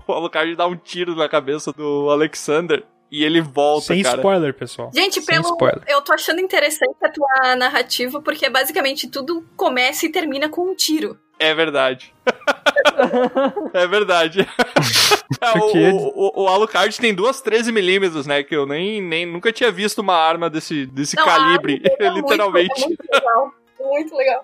[0.07, 2.83] o Alucard dá um tiro na cabeça do Alexander.
[3.13, 4.19] E ele volta, Sem cara.
[4.19, 4.91] spoiler, pessoal.
[4.95, 5.53] Gente, Sem pelo.
[5.53, 5.83] spoiler.
[5.89, 10.75] Eu tô achando interessante a tua narrativa, porque basicamente tudo começa e termina com um
[10.77, 11.19] tiro.
[11.39, 12.15] É verdade.
[13.75, 14.47] é verdade.
[15.41, 18.43] É, o, Porque- o, o, o Alucard tem duas 13mm, né?
[18.43, 22.11] Que eu nem, nem nunca tinha visto uma arma desse, desse Não, calibre, arma é
[22.11, 22.83] muito- literalmente.
[22.83, 23.55] é muito legal.
[23.81, 24.43] Muito legal.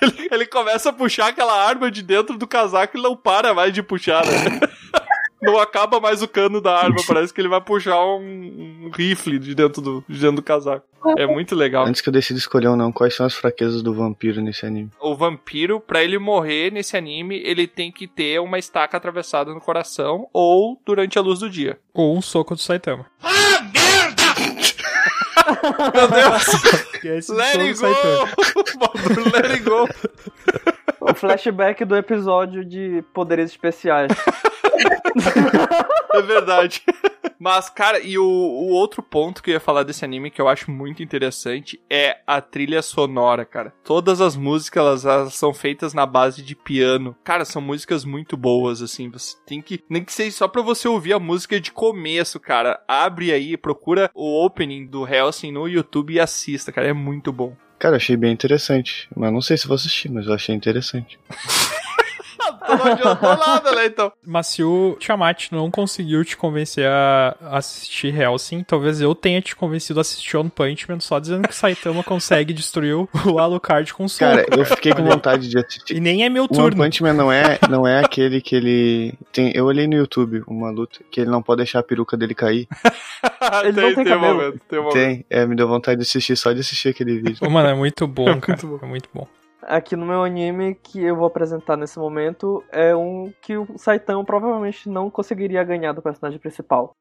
[0.00, 3.74] Ele, ele começa a puxar aquela arma de dentro do casaco e não para mais
[3.74, 4.60] de puxar, né?
[5.42, 9.40] Não acaba mais o cano da arma, parece que ele vai puxar um, um rifle
[9.40, 10.86] de dentro, do, de dentro do casaco.
[11.18, 11.84] É muito legal.
[11.84, 14.90] Antes que eu decida escolher ou não, quais são as fraquezas do vampiro nesse anime?
[15.00, 19.60] O vampiro, pra ele morrer nesse anime, ele tem que ter uma estaca atravessada no
[19.60, 21.76] coração ou durante a luz do dia.
[21.92, 23.06] Ou um soco do Saitama.
[25.92, 26.46] Meu Deus!
[27.04, 28.78] É Let it go!
[28.78, 29.88] Baldur, Let it go!
[31.00, 34.12] O flashback do episódio de poderes especiais.
[36.14, 36.82] É verdade.
[37.38, 40.46] Mas, cara, e o, o outro ponto que eu ia falar desse anime que eu
[40.46, 43.72] acho muito interessante é a trilha sonora, cara.
[43.82, 47.16] Todas as músicas, elas, elas são feitas na base de piano.
[47.24, 49.10] Cara, são músicas muito boas, assim.
[49.10, 49.82] Você tem que.
[49.88, 52.80] Nem que seja só pra você ouvir a música de começo, cara.
[52.86, 56.88] Abre aí, procura o opening do Helsing no YouTube e assista, cara.
[56.88, 57.56] É muito bom.
[57.78, 59.08] Cara, achei bem interessante.
[59.16, 61.18] Mas não sei se vou assistir, mas eu achei interessante.
[62.66, 64.12] Tu não adiantou nada, né, então?
[64.24, 69.54] Mas se o Tiamat não conseguiu te convencer a assistir Helsing, talvez eu tenha te
[69.54, 74.08] convencido a assistir One Punch Man só dizendo que Saitama consegue destruir o Alucard com
[74.08, 74.30] soco.
[74.30, 75.96] Cara, eu fiquei com vontade de assistir.
[75.96, 76.84] E nem é meu O One turno.
[76.84, 79.14] Punch Man não é, não é aquele que ele.
[79.32, 82.34] Tem, eu olhei no YouTube uma luta que ele não pode deixar a peruca dele
[82.34, 82.68] cair.
[83.64, 84.34] Ele não tem um cabelo.
[84.34, 84.94] momento, tem um momento.
[84.94, 87.38] Tem, é, me deu vontade de assistir só de assistir aquele vídeo.
[87.40, 88.58] Ô, Mano, é muito bom, cara.
[88.82, 89.26] É muito bom.
[89.62, 94.24] Aqui no meu anime que eu vou apresentar nesse momento é um que o Saitama
[94.24, 96.96] provavelmente não conseguiria ganhar do personagem principal.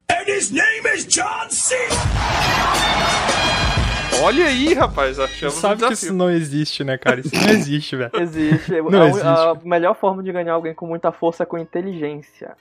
[4.24, 6.08] Olha aí, rapaz, achamos um sabe que desafio.
[6.10, 7.22] isso não existe, né, cara?
[7.22, 8.12] Isso não existe, velho.
[8.14, 8.72] Existe.
[8.82, 9.26] Não a, existe.
[9.26, 12.56] a melhor forma de ganhar alguém com muita força é com inteligência.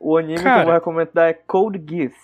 [0.00, 0.62] O anime que Cara.
[0.62, 2.14] eu vou recomendar é Code Geass.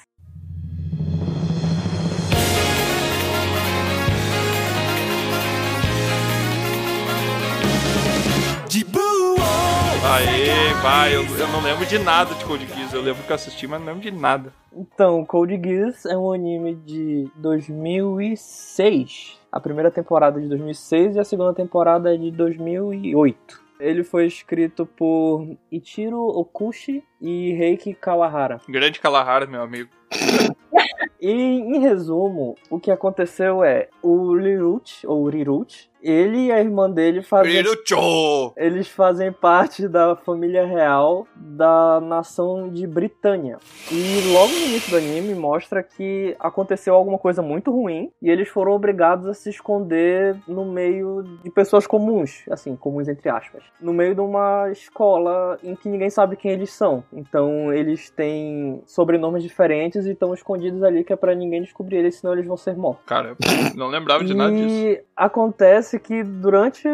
[10.05, 12.95] Aê, vai, eu, eu não lembro de nada de Code Geass.
[12.95, 14.53] Eu lembro que eu assisti, mas não lembro de nada.
[14.73, 19.37] Então, Code Geass é um anime de 2006.
[19.51, 23.61] A primeira temporada é de 2006 e a segunda temporada é de 2008.
[23.81, 28.61] Ele foi escrito por Ichiro Okushi e Reiki Kawahara.
[28.69, 29.91] Grande Kalahara, meu amigo.
[31.21, 36.91] E, em resumo, o que aconteceu é o Lirut, ou Rirut, ele e a irmã
[36.91, 38.53] dele fazem Pirucho!
[38.57, 43.59] eles fazem parte da família real da nação de Britânia.
[43.91, 48.49] E logo no início do anime mostra que aconteceu alguma coisa muito ruim e eles
[48.49, 53.93] foram obrigados a se esconder no meio de pessoas comuns, assim, comuns entre aspas, no
[53.93, 57.03] meio de uma escola em que ninguém sabe quem eles são.
[57.13, 62.17] Então eles têm sobrenomes diferentes e estão escondidos ali que é pra ninguém descobrir eles,
[62.17, 63.05] senão eles vão ser mortos.
[63.07, 64.69] Cara, eu não lembrava de nada disso.
[64.69, 66.89] E acontece que durante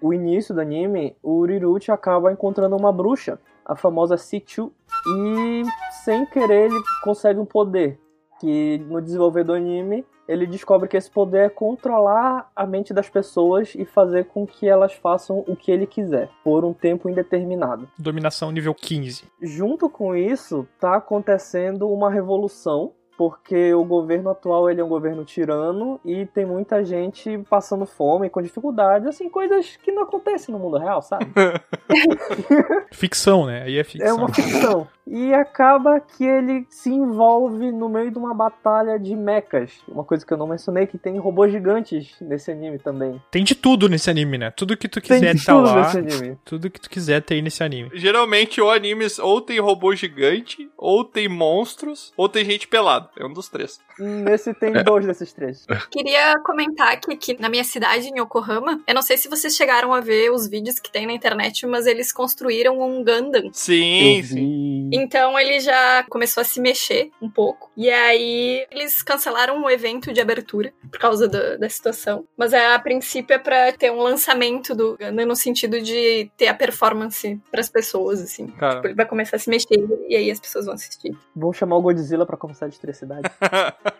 [0.00, 4.72] o início do anime, o Riruchi acaba encontrando uma bruxa, a famosa Sichu,
[5.06, 5.62] e
[6.02, 7.98] sem querer ele consegue um poder.
[8.40, 13.08] Que no desenvolver do anime, ele descobre que esse poder é controlar a mente das
[13.08, 17.88] pessoas e fazer com que elas façam o que ele quiser, por um tempo indeterminado.
[17.98, 19.24] Dominação nível 15.
[19.40, 25.24] Junto com isso, tá acontecendo uma revolução, porque o governo atual ele é um governo
[25.24, 30.58] tirano e tem muita gente passando fome, com dificuldades, assim, coisas que não acontecem no
[30.58, 31.26] mundo real, sabe?
[32.92, 33.62] Ficção, né?
[33.62, 34.08] Aí é ficção.
[34.08, 34.88] É uma ficção.
[35.06, 39.72] E acaba que ele se envolve no meio de uma batalha de mechas.
[39.88, 43.20] Uma coisa que eu não mencionei, que tem robôs gigantes nesse anime também.
[43.30, 44.50] Tem de tudo nesse anime, né?
[44.52, 45.82] Tudo que tu Tem quiser de tá tudo lá.
[45.82, 46.38] nesse anime.
[46.44, 47.90] Tudo que tu quiser tem nesse anime.
[47.94, 53.08] Geralmente, ou animes ou tem robô gigante, ou tem monstros, ou tem gente pelada.
[53.18, 53.80] É um dos três.
[53.98, 55.66] Nesse tem dois desses três.
[55.90, 59.92] Queria comentar que aqui na minha cidade, em Yokohama, eu não sei se vocês chegaram
[59.92, 63.50] a ver os vídeos que tem na internet, mas eles construíram um Gundam.
[63.52, 64.88] Sim, Eu sim.
[64.98, 65.02] Vi.
[65.02, 67.70] Então ele já começou a se mexer um pouco.
[67.76, 72.24] E aí eles cancelaram o evento de abertura por causa da, da situação.
[72.36, 76.48] Mas é, a princípio é pra ter um lançamento do Gundam no sentido de ter
[76.48, 78.48] a performance pras pessoas, assim.
[78.48, 78.76] Cara.
[78.76, 79.78] Tipo, ele vai começar a se mexer
[80.08, 81.16] e aí as pessoas vão assistir.
[81.34, 83.22] Vamos chamar o Godzilla pra começar a eletricidade.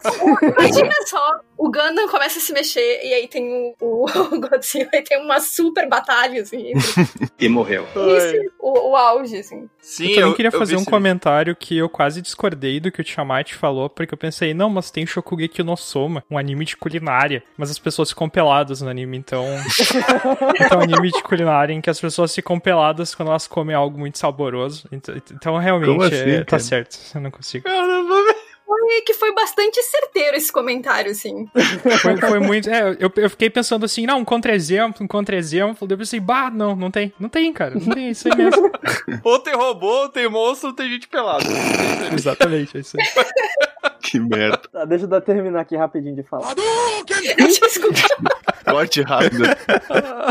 [0.42, 4.06] Imagina só, o Gundam começa a se mexer e aí tem o, o
[4.40, 6.72] Godzilla e tem uma super batalha, assim.
[7.38, 7.84] E morreu.
[7.84, 9.68] Isso, o, o auge, assim.
[9.80, 13.00] Sim, eu também queria eu fazer vi um comentário que eu quase discordei do que
[13.00, 16.76] o Tiamat falou, porque eu pensei, não, mas tem Shokugeki no Soma, um anime de
[16.76, 19.44] culinária, mas as pessoas ficam peladas no anime, então...
[20.54, 23.98] então, um anime de culinária em que as pessoas ficam peladas quando elas comem algo
[23.98, 24.86] muito saboroso.
[24.92, 26.62] Então, então realmente, assim, é, tá cara?
[26.62, 27.68] certo, eu não consigo.
[29.06, 31.48] Que foi bastante certeiro esse comentário, assim.
[32.02, 32.68] Foi, foi muito.
[32.68, 35.86] É, eu, eu fiquei pensando assim, não, um contra-exemplo, um contra-exemplo.
[35.88, 37.12] Eu pensei, bah, não, não tem.
[37.18, 37.74] Não tem, cara.
[37.74, 38.70] Não tem, isso aí mesmo.
[39.24, 41.44] Ou tem robô, ou tem monstro, ou tem gente pelada.
[42.12, 43.06] Exatamente, é isso aí.
[44.00, 44.60] Que merda.
[44.72, 46.54] Tá, deixa eu terminar aqui rapidinho de falar.
[47.36, 48.00] Desculpa.
[48.64, 49.44] Corte rápido.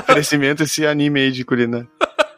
[0.05, 1.87] Crescimento esse anime aí de culinária.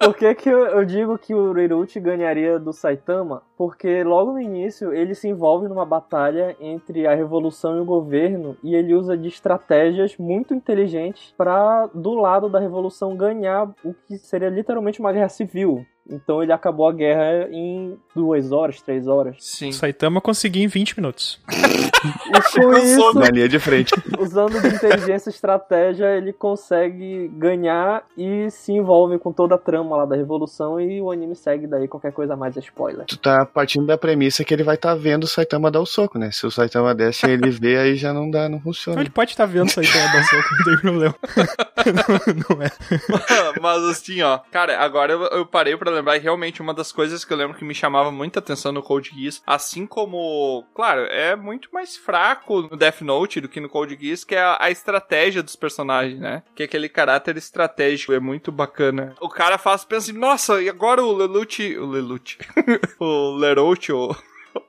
[0.03, 3.41] Por que, que eu, eu digo que o Riruchi ganharia do Saitama?
[3.63, 8.57] Porque logo no início ele se envolve numa batalha entre a revolução e o governo
[8.61, 14.17] e ele usa de estratégias muito inteligentes para do lado da revolução ganhar o que
[14.17, 15.85] seria literalmente uma guerra civil.
[16.09, 19.37] Então ele acabou a guerra em duas horas, três horas.
[19.39, 19.69] Sim.
[19.69, 21.39] O Saitama conseguiu em 20 minutos.
[21.47, 23.93] E com isso, Na linha de frente.
[24.19, 29.95] usando de inteligência e estratégia, ele consegue ganhar e se envolve com toda a trama
[29.95, 33.05] lá da revolução e o anime segue daí qualquer coisa a mais é spoiler.
[33.05, 36.17] Tu tá partindo da premissa que ele vai estar vendo o Saitama dar o soco,
[36.17, 36.31] né?
[36.31, 38.99] Se o Saitama desce e ele vê, aí já não dá, não funciona.
[38.99, 41.15] Ele pode estar vendo Saitama dar um soco, não tem problema.
[41.85, 42.71] não, não é.
[43.61, 47.23] Mas assim, ó, cara, agora eu, eu parei pra lembrar e realmente uma das coisas
[47.23, 51.35] que eu lembro que me chamava muita atenção no Code Geass, assim como, claro, é
[51.35, 54.71] muito mais fraco no Death Note do que no Code Geass, que é a, a
[54.71, 56.43] estratégia dos personagens, né?
[56.55, 59.15] Que aquele caráter estratégico é muito bacana.
[59.21, 62.37] O cara faz, pensa assim, nossa, e agora o Lelouch, o Lelouch,
[62.99, 64.15] o Lerocho.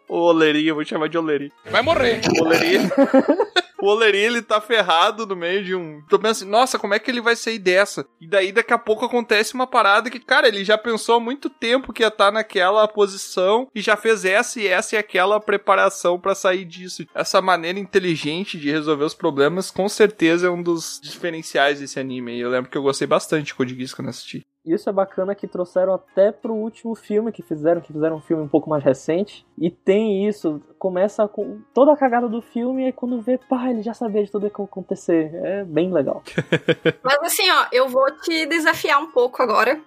[0.09, 1.53] O, Oleri, eu vou chamar de Oleri.
[1.71, 2.21] Vai morrer.
[2.39, 2.79] O Oleri.
[3.85, 6.01] O Oleri, ele tá ferrado no meio de um.
[6.09, 8.07] Tu pensa assim, nossa, como é que ele vai sair dessa?
[8.19, 11.51] E daí, daqui a pouco, acontece uma parada que, cara, ele já pensou há muito
[11.51, 16.19] tempo que ia estar naquela posição e já fez essa e essa e aquela preparação
[16.19, 17.05] pra sair disso.
[17.15, 22.41] Essa maneira inteligente de resolver os problemas, com certeza, é um dos diferenciais desse anime.
[22.41, 24.47] Eu lembro que eu gostei bastante de Code Geass quando assisti.
[24.65, 28.43] Isso é bacana que trouxeram até pro último filme que fizeram, que fizeram um filme
[28.43, 29.47] um pouco mais recente.
[29.59, 33.83] E tem isso, começa com toda a cagada do filme e quando vê, pá, ele
[33.83, 35.35] já sabia de tudo que ia acontecer.
[35.35, 36.23] É bem legal.
[37.03, 39.81] Mas assim, ó, eu vou te desafiar um pouco agora.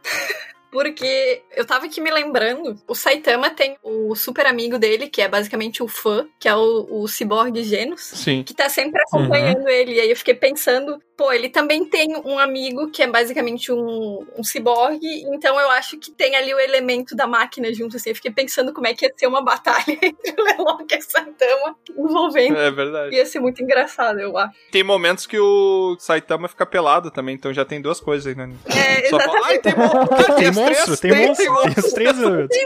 [0.77, 5.27] Porque eu tava aqui me lembrando, o Saitama tem o super amigo dele, que é
[5.27, 8.43] basicamente o fã, que é o, o Cyborg Genos, Sim.
[8.43, 9.95] que tá sempre acompanhando ele.
[9.95, 14.23] E aí eu fiquei pensando, pô, ele também tem um amigo que é basicamente um,
[14.37, 18.11] um ciborgue, então eu acho que tem ali o elemento da máquina junto, assim.
[18.11, 21.01] Eu fiquei pensando como é que ia ser uma batalha entre o Lelouch e o
[21.01, 22.55] Saitama envolvendo.
[22.55, 23.15] É verdade.
[23.15, 24.53] Ia ser muito engraçado, eu acho.
[24.71, 28.53] Tem momentos que o Saitama fica pelado também, então já tem duas coisas aí, né?
[28.67, 29.73] É, Só fala, ai, tem,
[30.69, 32.57] mon- Tem tem monstro, tem monstro, tem os três elementos.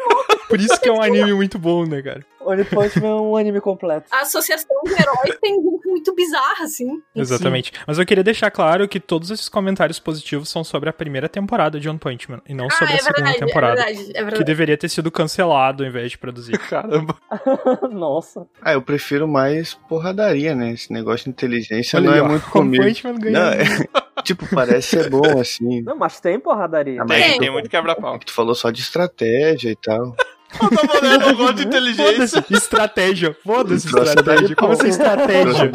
[0.48, 2.26] Por isso que é um anime muito bom, né, cara?
[2.44, 4.08] One Punch Man é um anime completo.
[4.12, 7.00] A associação de heróis tem gente muito bizarra, assim.
[7.16, 7.72] Exatamente.
[7.86, 11.80] Mas eu queria deixar claro que todos esses comentários positivos são sobre a primeira temporada
[11.80, 13.76] de One Punch Man e não Ah, sobre é a segunda verdade, é temporada.
[13.76, 14.44] verdade, é Que verdade.
[14.44, 16.58] deveria ter sido cancelado ao invés de produzir.
[16.68, 17.16] Caramba.
[17.92, 18.48] Nossa.
[18.62, 20.72] Ah, eu prefiro mais porradaria, né?
[20.72, 22.84] Esse negócio de inteligência Olha não aí, é ó, muito One comigo.
[22.84, 23.40] Punch Man ganhou.
[23.40, 23.66] Não, é-
[24.24, 25.82] tipo, parece ser bom, assim.
[25.82, 27.02] Não, mas tem porradaria.
[27.02, 28.20] Ah, mas Tem, tu- tem muito quebra-pau.
[28.20, 30.16] Tu falou só de estratégia e tal.
[30.62, 32.14] Eu tô falando, eu gosto de inteligência.
[32.42, 33.38] Foda-se, estratégia.
[33.44, 34.56] Foda-se, estratégia.
[34.56, 35.72] Como assim estratégia?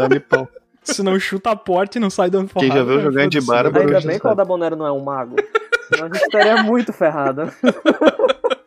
[0.83, 2.71] Se não chuta a porta e não sai dando porrada.
[2.73, 3.03] Quem já viu né?
[3.03, 3.41] jogando de.
[3.41, 4.31] Bárbaro Ainda bem que o.
[4.31, 5.37] Aldabonero não é um mago.
[5.89, 7.51] Senão a gente estaria muito ferrado.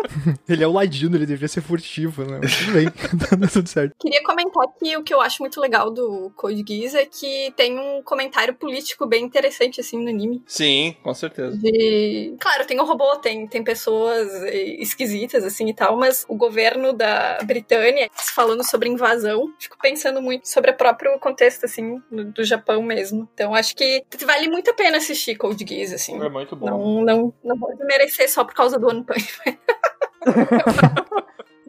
[0.47, 2.39] Ele é o ladino, ele devia ser furtivo, né?
[2.41, 3.95] Mas Tudo bem, tá tudo certo.
[3.99, 7.79] Queria comentar que o que eu acho muito legal do Code Geass é que tem
[7.79, 10.43] um comentário político bem interessante, assim, no anime.
[10.47, 11.57] Sim, com certeza.
[11.57, 12.35] De...
[12.39, 16.93] Claro, tem o robô, tem, tem pessoas eh, esquisitas, assim, e tal, mas o governo
[16.93, 22.43] da Britânia, falando sobre invasão, fico pensando muito sobre o próprio contexto, assim, do, do
[22.43, 23.27] Japão mesmo.
[23.33, 26.21] Então, acho que vale muito a pena assistir Code Geass, assim.
[26.21, 26.65] É muito bom.
[26.65, 29.57] Não, não, não vou desmerecer só por causa do One Punch Man.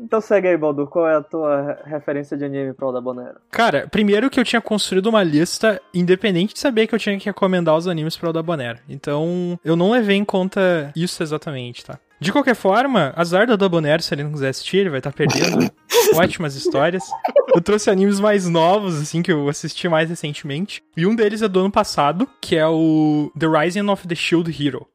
[0.02, 0.88] Então segue aí, Baldur.
[0.88, 3.36] Qual é a tua referência de anime pro Aldabonero?
[3.50, 7.26] Cara, primeiro que eu tinha construído uma lista independente de saber que eu tinha que
[7.26, 8.78] recomendar os animes pra Aldabonero.
[8.88, 11.98] Então, eu não levei em conta isso exatamente, tá?
[12.18, 15.70] De qualquer forma, azar da Dabonero se ele não quiser assistir, ele vai estar perdendo
[16.14, 17.02] ótimas histórias.
[17.54, 20.82] Eu trouxe animes mais novos, assim, que eu assisti mais recentemente.
[20.94, 24.50] E um deles é do ano passado, que é o The Rising of the Shield
[24.50, 24.86] Hero.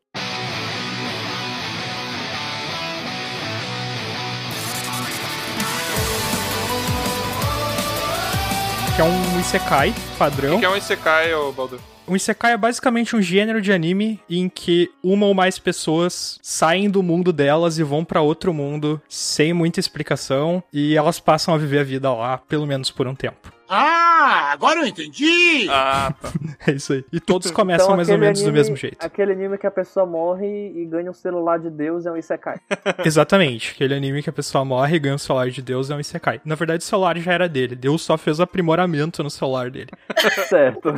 [8.95, 10.55] Que é um Isekai padrão.
[10.55, 11.79] O que é um Isekai, ô Baldur?
[12.07, 16.89] Um Isekai é basicamente um gênero de anime em que uma ou mais pessoas saem
[16.89, 21.57] do mundo delas e vão pra outro mundo sem muita explicação e elas passam a
[21.57, 23.54] viver a vida lá, pelo menos por um tempo.
[23.69, 25.67] Ah, agora eu entendi!
[25.69, 26.31] Ah, tá.
[26.67, 27.05] É isso aí.
[27.13, 28.97] E todos começam Então, mais ou menos do anime- mesmo jeito.
[28.99, 32.57] Aquele anime que a pessoa morre e ganha um celular de Deus é um Isekai.
[33.05, 33.71] Exatamente.
[33.75, 36.41] Aquele anime que a pessoa morre e ganha o celular de Deus é um Isekai.
[36.43, 37.75] Na verdade, o celular já era dele.
[37.75, 39.89] Deus só fez aprimoramento no celular dele.
[40.49, 40.93] certo.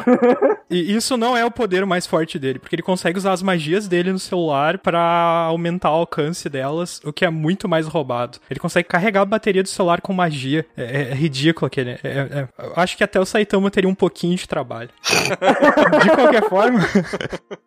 [0.69, 3.87] E isso não é o poder mais forte dele, porque ele consegue usar as magias
[3.89, 5.01] dele no celular pra
[5.49, 8.37] aumentar o alcance delas, o que é muito mais roubado.
[8.49, 10.65] Ele consegue carregar a bateria do celular com magia.
[10.77, 11.91] É, é- ridículo aquele.
[11.91, 14.89] é- é- é- acho que até o Saitama teria um pouquinho de trabalho.
[16.03, 16.79] de qualquer forma,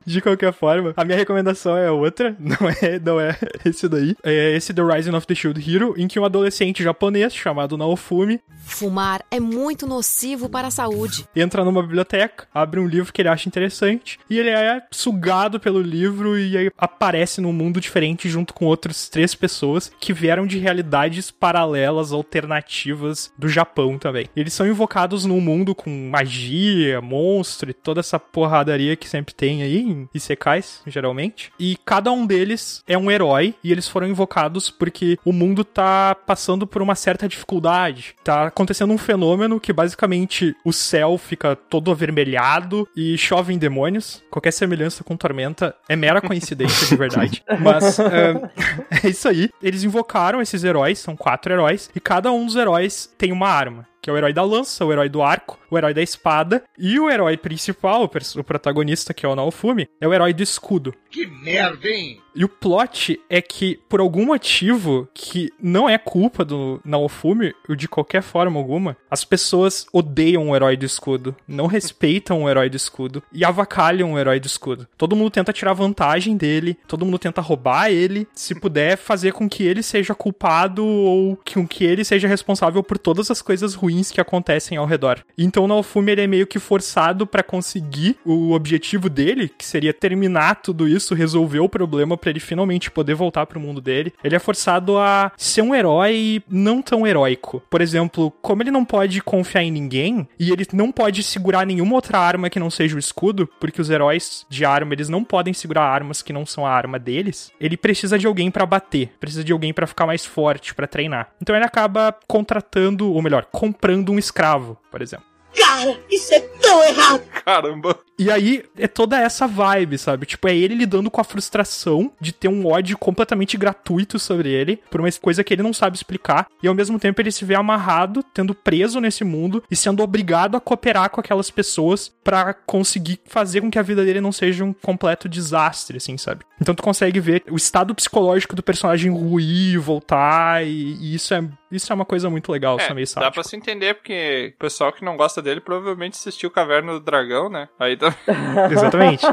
[0.05, 4.16] de qualquer forma, a minha recomendação é outra, não é, não é esse daí.
[4.22, 8.41] É esse The Rising of the Shield Hero, em que um adolescente japonês chamado Naofumi
[8.62, 11.26] Fumar é muito nocivo para a saúde.
[11.34, 15.80] entra numa biblioteca, abre um livro que ele acha interessante e ele é sugado pelo
[15.80, 20.59] livro e aí aparece num mundo diferente junto com outras três pessoas que vieram de
[20.59, 24.28] realidades paralelas, alternativas do Japão também.
[24.36, 29.62] Eles são invocados num mundo com magia, monstro e toda essa porradaria que sempre tem
[29.62, 31.53] aí em Isekais, geralmente.
[31.61, 36.14] E cada um deles é um herói e eles foram invocados porque o mundo tá
[36.14, 38.14] passando por uma certa dificuldade.
[38.24, 44.22] Tá acontecendo um fenômeno que basicamente o céu fica todo avermelhado e chovem demônios.
[44.31, 47.45] Qualquer semelhança com Tormenta é mera coincidência de verdade.
[47.61, 48.51] Mas é,
[49.05, 49.51] é isso aí.
[49.62, 53.91] Eles invocaram esses heróis, são quatro heróis, e cada um dos heróis tem uma arma.
[54.03, 56.64] Que é o herói da lança, o herói do arco, o herói da espada.
[56.78, 60.94] E o herói principal, o protagonista, que é o Naofumi, é o herói do escudo.
[61.11, 62.20] Que merda, hein?
[62.35, 67.74] E o plot é que, por algum motivo que não é culpa do Naofumi, ou
[67.74, 72.68] de qualquer forma alguma, as pessoas odeiam o herói do escudo, não respeitam o herói
[72.68, 74.87] do escudo e avacalham o herói do escudo.
[74.97, 79.49] Todo mundo tenta tirar vantagem dele, todo mundo tenta roubar ele, se puder fazer com
[79.49, 84.11] que ele seja culpado ou com que ele seja responsável por todas as coisas ruins
[84.11, 85.20] que acontecem ao redor.
[85.37, 89.93] Então o Naofumi ele é meio que forçado pra conseguir o objetivo dele, que seria
[89.93, 94.12] terminar tudo isso, resolver o problema pra ele finalmente poder voltar pro mundo dele.
[94.23, 97.62] Ele é forçado a ser um herói não tão heróico.
[97.71, 101.95] Por exemplo, como ele não pode confiar em ninguém e ele não pode segurar nenhuma
[101.95, 105.55] outra arma que não seja o escudo, porque os heróis de arma eles não podem
[105.55, 107.51] segurar armas que não são a arma deles.
[107.61, 111.33] Ele precisa de alguém pra bater, precisa de alguém pra ficar mais forte, pra treinar.
[111.41, 115.25] Então ele acaba contratando, ou melhor, comprando um escravo, por exemplo.
[115.57, 117.23] Cara, isso é tão errado!
[117.45, 117.99] Caramba!
[118.21, 120.27] E aí é toda essa vibe, sabe?
[120.27, 124.79] Tipo, é ele lidando com a frustração de ter um ódio completamente gratuito sobre ele,
[124.91, 127.55] por uma coisa que ele não sabe explicar, e ao mesmo tempo ele se vê
[127.55, 133.18] amarrado, tendo preso nesse mundo e sendo obrigado a cooperar com aquelas pessoas pra conseguir
[133.25, 136.45] fazer com que a vida dele não seja um completo desastre, assim, sabe?
[136.61, 141.43] Então tu consegue ver o estado psicológico do personagem ruir, voltar, e, e isso é
[141.71, 144.93] isso é uma coisa muito legal, é meio dá pra se entender, porque o pessoal
[144.93, 147.68] que não gosta dele provavelmente assistiu Caverna do Dragão, né?
[147.79, 148.09] Aí tá...
[148.70, 149.26] Exatamente.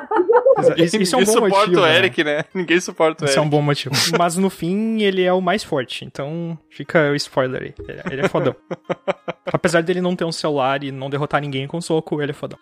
[0.59, 1.81] Exa- Isso, isso é um Ninguém bom suporta motivo.
[1.81, 1.95] o né?
[1.97, 2.43] Eric, né?
[2.53, 3.39] Ninguém suporta o Esse Eric.
[3.39, 3.95] é um bom motivo.
[4.17, 6.03] Mas no fim, ele é o mais forte.
[6.05, 7.73] Então, fica o spoiler aí.
[7.87, 8.55] Ele, ele é fodão.
[9.53, 12.57] Apesar dele não ter um celular e não derrotar ninguém com soco, ele é fodão.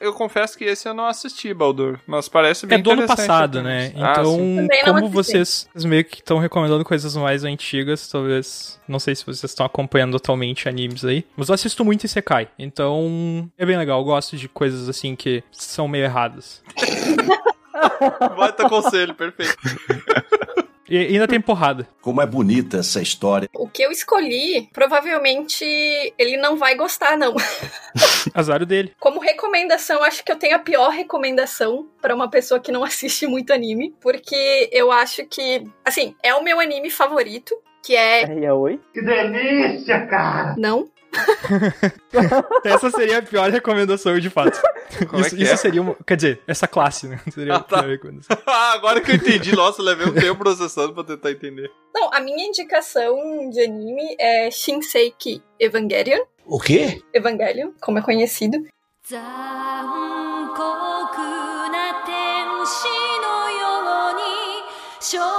[0.00, 1.98] Eu confesso que esse eu não assisti, Baldur.
[2.06, 3.92] Mas parece bem É do ano passado, né?
[3.96, 8.78] Ah, Então, não como vocês meio que estão recomendando coisas mais antigas, talvez.
[8.86, 11.24] Não sei se vocês estão acompanhando atualmente animes aí.
[11.36, 12.48] Mas eu assisto muito Isekai.
[12.58, 13.98] Então, é bem legal.
[14.00, 16.62] Eu gosto de coisas assim que são meio erradas.
[18.36, 19.56] Baita conselho, perfeito.
[20.88, 21.86] E ainda tem porrada.
[22.00, 23.48] Como é bonita essa história.
[23.54, 25.64] O que eu escolhi, provavelmente
[26.18, 27.34] ele não vai gostar, não.
[28.34, 28.92] Azar dele.
[28.98, 33.26] Como recomendação, acho que eu tenho a pior recomendação pra uma pessoa que não assiste
[33.26, 38.44] muito anime, porque eu acho que, assim, é o meu anime favorito, que é.
[38.44, 38.80] É oi?
[38.92, 40.54] Que delícia, cara!
[40.58, 40.88] Não.
[42.64, 44.60] essa seria a pior recomendação de fato.
[45.08, 45.56] Como isso, é isso é?
[45.56, 45.96] seria uma.
[46.06, 47.20] Quer dizer, essa classe, né?
[47.32, 47.84] Seria ah, tá.
[48.46, 51.70] Ah, agora que eu entendi, nossa, levei um tempo processando pra tentar entender.
[51.94, 56.24] Não, a minha indicação de anime é Shinseiki Evangelion.
[56.46, 57.02] O quê?
[57.12, 58.58] Evangelion, como é conhecido.
[59.08, 59.22] Zankoku
[61.70, 63.78] na tenshi no you
[64.16, 65.37] ni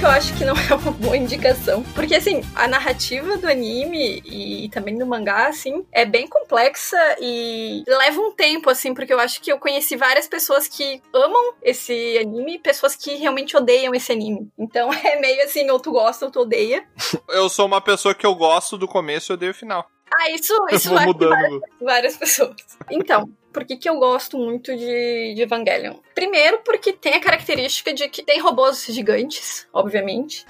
[0.00, 1.82] que eu acho que não é uma boa indicação.
[1.94, 7.84] Porque, assim, a narrativa do anime e também do mangá, assim, é bem complexa e
[7.86, 12.16] leva um tempo, assim, porque eu acho que eu conheci várias pessoas que amam esse
[12.16, 14.50] anime e pessoas que realmente odeiam esse anime.
[14.58, 16.82] Então é meio assim, ou tu gosta ou tu odeia.
[17.28, 19.86] Eu sou uma pessoa que eu gosto do começo e odeio o final.
[20.12, 22.56] Ah, isso, isso vai várias, várias pessoas.
[22.90, 25.94] Então, por que, que eu gosto muito de, de Evangelion?
[26.14, 30.44] Primeiro, porque tem a característica de que tem robôs gigantes, obviamente.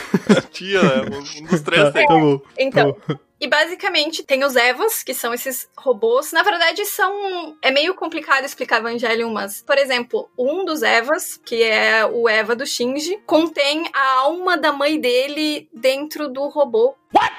[0.50, 1.18] Tia, né?
[1.40, 2.06] Um dos três tem.
[2.06, 2.40] Tá bom.
[2.58, 3.20] Então, Tá bom.
[3.40, 6.32] e basicamente tem os Evas, que são esses robôs.
[6.32, 7.56] Na verdade, são.
[7.60, 12.56] É meio complicado explicar Evangelion, mas, por exemplo, um dos Evas, que é o Eva
[12.56, 16.94] do Shinji, contém a alma da mãe dele dentro do robô.
[17.14, 17.32] What?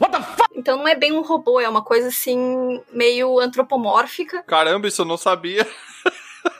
[0.00, 0.48] What the fuck?
[0.54, 4.42] Então não é bem um robô, é uma coisa assim, meio antropomórfica.
[4.42, 5.66] Caramba, isso eu não sabia.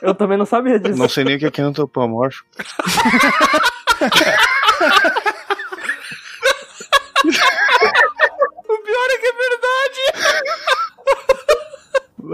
[0.01, 0.99] Eu também não sabia disso.
[0.99, 2.47] Não sei nem o que é que é antropomórfico.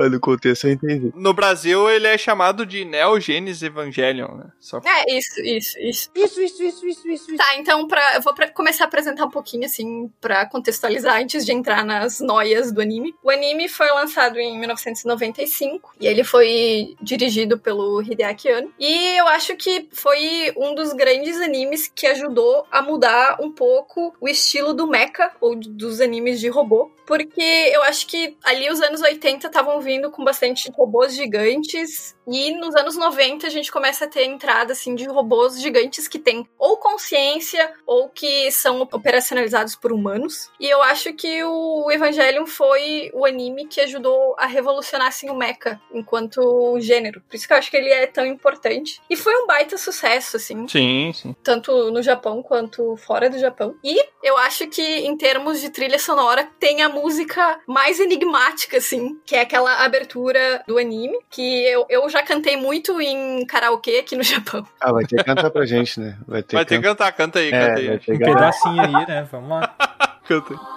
[0.04, 1.14] Mas no contexto eu entendi.
[1.16, 4.46] No Brasil, ele é chamado de Neo Genesis Evangelion, né?
[4.60, 4.82] Só...
[4.84, 6.10] É, isso, isso, isso.
[6.14, 7.38] Isso, isso, isso, isso, isso.
[7.38, 11.46] Tá, então pra, eu vou pra começar a apresentar um pouquinho, assim, pra contextualizar antes
[11.46, 13.16] de entrar nas noias do anime.
[13.24, 18.74] O anime foi lançado em 1995 e ele foi dirigido pelo Hideaki Anno.
[18.78, 24.14] E eu acho que foi um dos grandes animes que ajudou a mudar um pouco
[24.20, 26.92] o estilo do mecha, ou dos animes de robô.
[27.06, 32.16] Porque eu acho que ali os anos 80 estavam vindo com bastante robôs gigantes.
[32.28, 36.20] E nos anos 90 a gente começa a ter entrada assim de robôs gigantes que
[36.20, 40.50] têm ou consciência ou que são operacionalizados por humanos.
[40.60, 45.36] E eu acho que o Evangelion foi o anime que ajudou a revolucionar assim o
[45.36, 47.22] mecha enquanto gênero.
[47.22, 49.02] Por isso que eu acho que ele é tão importante.
[49.10, 51.36] E foi um baita sucesso assim, Sim, sim.
[51.44, 53.76] tanto no Japão quanto fora do Japão.
[53.84, 59.20] E eu acho que em termos de trilha sonora tem a música mais enigmática assim,
[59.26, 64.16] que é aquela abertura do anime, que eu, eu já cantei muito em karaokê aqui
[64.16, 64.66] no Japão.
[64.82, 66.18] Ah, vai ter que cantar pra gente, né?
[66.28, 67.90] Vai ter, Vai ter que can- cantar, canta aí, É, canta aí.
[68.16, 69.28] Um pedacinho aí, né?
[69.32, 69.76] Vamos lá.
[70.28, 70.60] Canta aí.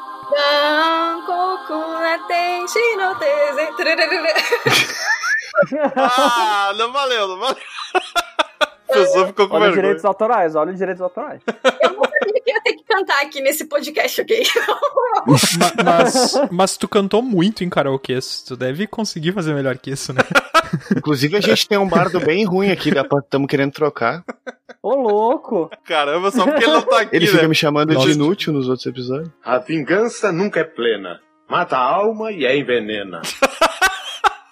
[5.97, 7.57] Ah, não valeu, não valeu.
[8.89, 9.83] A pessoa ficou com Olha os vergonha.
[9.83, 11.41] direitos autorais, olha os direitos autorais.
[11.83, 14.43] Eu não sabia que ia ter que cantar aqui nesse podcast, ok?
[15.27, 18.19] Ma- mas, mas tu cantou muito em karaokê.
[18.47, 20.21] Tu deve conseguir fazer melhor que isso, né?
[20.97, 24.25] Inclusive, a gente tem um bardo bem ruim aqui, estamos querendo trocar.
[24.83, 25.69] Ô, louco!
[25.85, 27.33] Caramba, só porque ele não tá aqui, Ele né?
[27.33, 28.07] fica me chamando Nossa.
[28.07, 29.31] de inútil nos outros episódios.
[29.45, 31.21] A vingança nunca é plena.
[31.49, 33.21] Mata a alma e a envenena.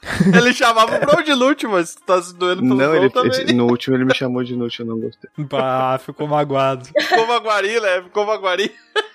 [0.36, 3.30] Ele chamava o Bro de inútil, mas tá se doendo pelo Não, ele, também.
[3.30, 5.30] esse- no último ele me chamou de inútil, eu não gostei.
[5.48, 6.86] Bah, ficou magoado.
[6.86, 8.02] Ficou Maguari, né?
[8.02, 8.72] Ficou Maguari.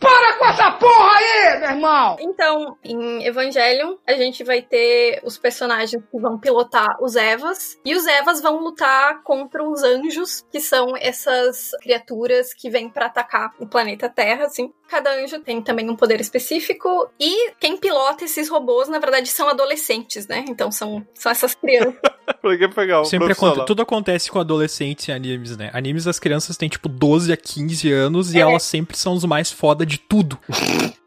[0.00, 2.16] Para com essa porra aí, meu irmão!
[2.20, 7.94] Então, em Evangelion, a gente vai ter os personagens que vão pilotar os Evas, e
[7.94, 13.52] os Evas vão lutar contra os anjos, que são essas criaturas que vêm pra atacar
[13.60, 14.72] o planeta Terra, assim.
[14.90, 19.48] Cada anjo tem também um poder específico, e quem pilota esses robôs, na verdade, são
[19.48, 20.44] adolescentes, né?
[20.48, 21.94] Então são, são essas crianças.
[22.42, 23.54] Pra que pegar Sempre profissional?
[23.54, 25.70] aconte- tudo acontece com adolescentes em animes, né?
[25.72, 28.40] Animes as crianças têm tipo 12 a 15 anos e É.
[28.42, 30.38] elas sempre são os mais foda de tudo.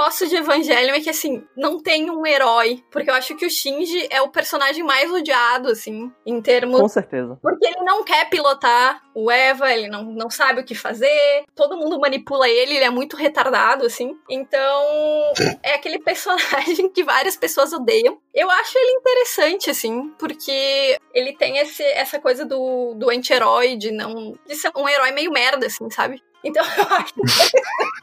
[0.00, 2.82] O que eu gosto de Evangelion é que, assim, não tem um herói.
[2.90, 6.80] Porque eu acho que o Shinji é o personagem mais odiado, assim, em termos.
[6.80, 7.38] Com certeza.
[7.42, 11.76] Porque ele não quer pilotar o Eva, ele não, não sabe o que fazer, todo
[11.76, 14.16] mundo manipula ele, ele é muito retardado, assim.
[14.28, 14.82] Então,
[15.62, 18.18] é aquele personagem que várias pessoas odeiam.
[18.34, 23.90] Eu acho ele interessante, assim, porque ele tem esse, essa coisa do, do anti-herói, de
[23.90, 24.34] não.
[24.46, 26.22] de ser um herói meio merda, assim, sabe?
[26.44, 27.14] Então eu acho.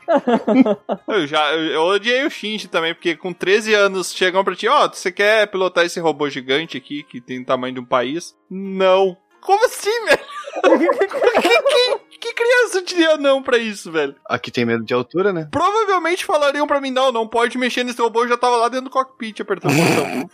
[1.07, 4.67] Eu já eu, eu odiei o Shinji também, porque com 13 anos chegam pra ti,
[4.67, 8.33] ó, você quer pilotar esse robô gigante aqui, que tem o tamanho de um país?
[8.49, 9.17] Não.
[9.41, 10.19] Como assim, velho?
[11.41, 14.15] que, que- que criança diria não pra isso, velho?
[14.27, 15.47] Aqui tem medo de altura, né?
[15.51, 18.85] Provavelmente falariam pra mim, não, não pode mexer nesse robô, eu já tava lá dentro
[18.85, 20.29] do cockpit apertando o botão.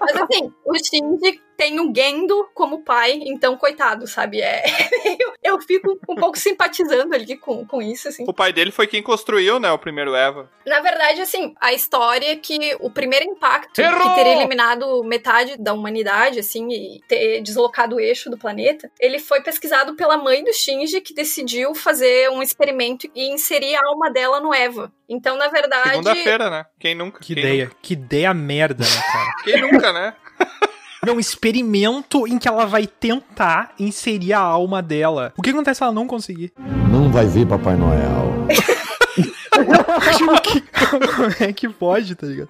[0.00, 4.40] Mas assim, o Shinji tem o Gendo como pai, então coitado, sabe?
[4.40, 4.62] É,
[5.18, 8.24] eu, eu fico um pouco simpatizando ali com, com isso, assim.
[8.28, 10.48] O pai dele foi quem construiu, né, o primeiro Eva.
[10.64, 14.08] Na verdade, assim, a história é que o primeiro impacto Errou!
[14.08, 19.18] que teria eliminado metade da humanidade, assim, e ter deslocado o eixo do planeta, ele
[19.18, 24.12] foi pesquisado pela mãe do Shinji, que decidiu fazer um experimento e inserir a alma
[24.12, 24.92] dela no Eva.
[25.08, 25.90] Então, na verdade.
[25.90, 26.66] Segunda-feira, né?
[26.78, 27.18] Quem nunca?
[27.18, 29.24] Que Quem ideia, que ideia merda, né, cara?
[29.24, 29.42] nunca?
[29.42, 30.14] Quem nunca, né?
[31.06, 35.32] É um experimento em que ela vai tentar inserir a alma dela.
[35.36, 36.52] O que acontece se ela não conseguir?
[36.90, 38.46] Não vai ver Papai Noel.
[40.90, 42.48] Como é que pode, tá ligado?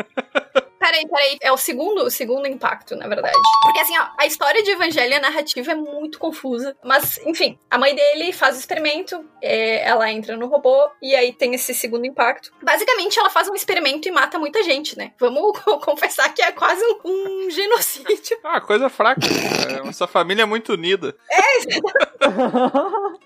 [0.88, 1.38] Peraí, peraí.
[1.42, 3.36] É o segundo, o segundo impacto, na verdade.
[3.62, 6.74] Porque assim, ó, a história de Evangelho, a narrativa é muito confusa.
[6.82, 11.32] Mas, enfim, a mãe dele faz o experimento, é, ela entra no robô, e aí
[11.32, 12.52] tem esse segundo impacto.
[12.62, 15.12] Basicamente, ela faz um experimento e mata muita gente, né?
[15.20, 18.38] Vamos confessar que é quase um, um genocídio.
[18.48, 19.20] Ah, coisa fraca.
[19.26, 21.14] É, essa família é muito unida.
[21.30, 21.38] É,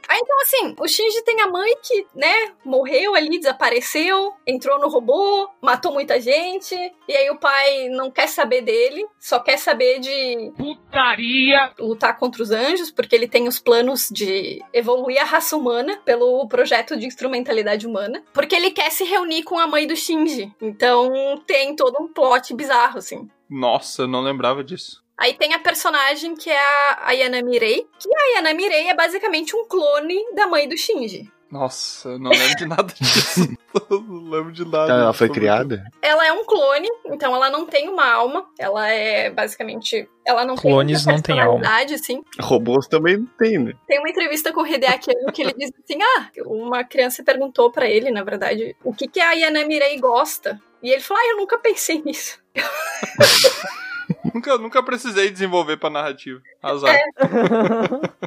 [0.09, 4.89] Aí então, assim, o Shinji tem a mãe que, né, morreu ali, desapareceu, entrou no
[4.89, 6.75] robô, matou muita gente,
[7.09, 11.73] e aí o pai não quer saber dele, só quer saber de Putaria!
[11.79, 16.47] lutar contra os anjos, porque ele tem os planos de evoluir a raça humana pelo
[16.49, 20.53] projeto de instrumentalidade humana, porque ele quer se reunir com a mãe do Shinji.
[20.61, 23.29] Então tem todo um plot bizarro, assim.
[23.49, 25.03] Nossa, eu não lembrava disso.
[25.19, 29.55] Aí tem a personagem que é a Ayana Mirei, que a Ayana Mirei é basicamente
[29.55, 31.31] um clone da mãe do Shinji.
[31.53, 33.55] Nossa, eu não lembro de nada disso.
[33.91, 34.85] não lembro de nada.
[34.85, 35.85] Então, ela foi criada?
[36.01, 38.47] Ela é um clone, então ela não tem uma alma.
[38.59, 40.09] Ela é basicamente.
[40.27, 41.63] Ela não Clones tem não têm alma.
[41.95, 42.25] assim.
[42.41, 43.75] Robôs também não tem, né?
[43.87, 47.87] Tem uma entrevista com o Hideaki que ele diz assim: ah, uma criança perguntou pra
[47.87, 50.59] ele, na verdade, o que, que a Yana Mirei gosta.
[50.83, 52.41] E ele falou: ah, eu nunca pensei nisso.
[54.33, 56.41] Nunca, nunca precisei desenvolver pra narrativa.
[56.63, 56.95] Azar.
[56.95, 57.03] É.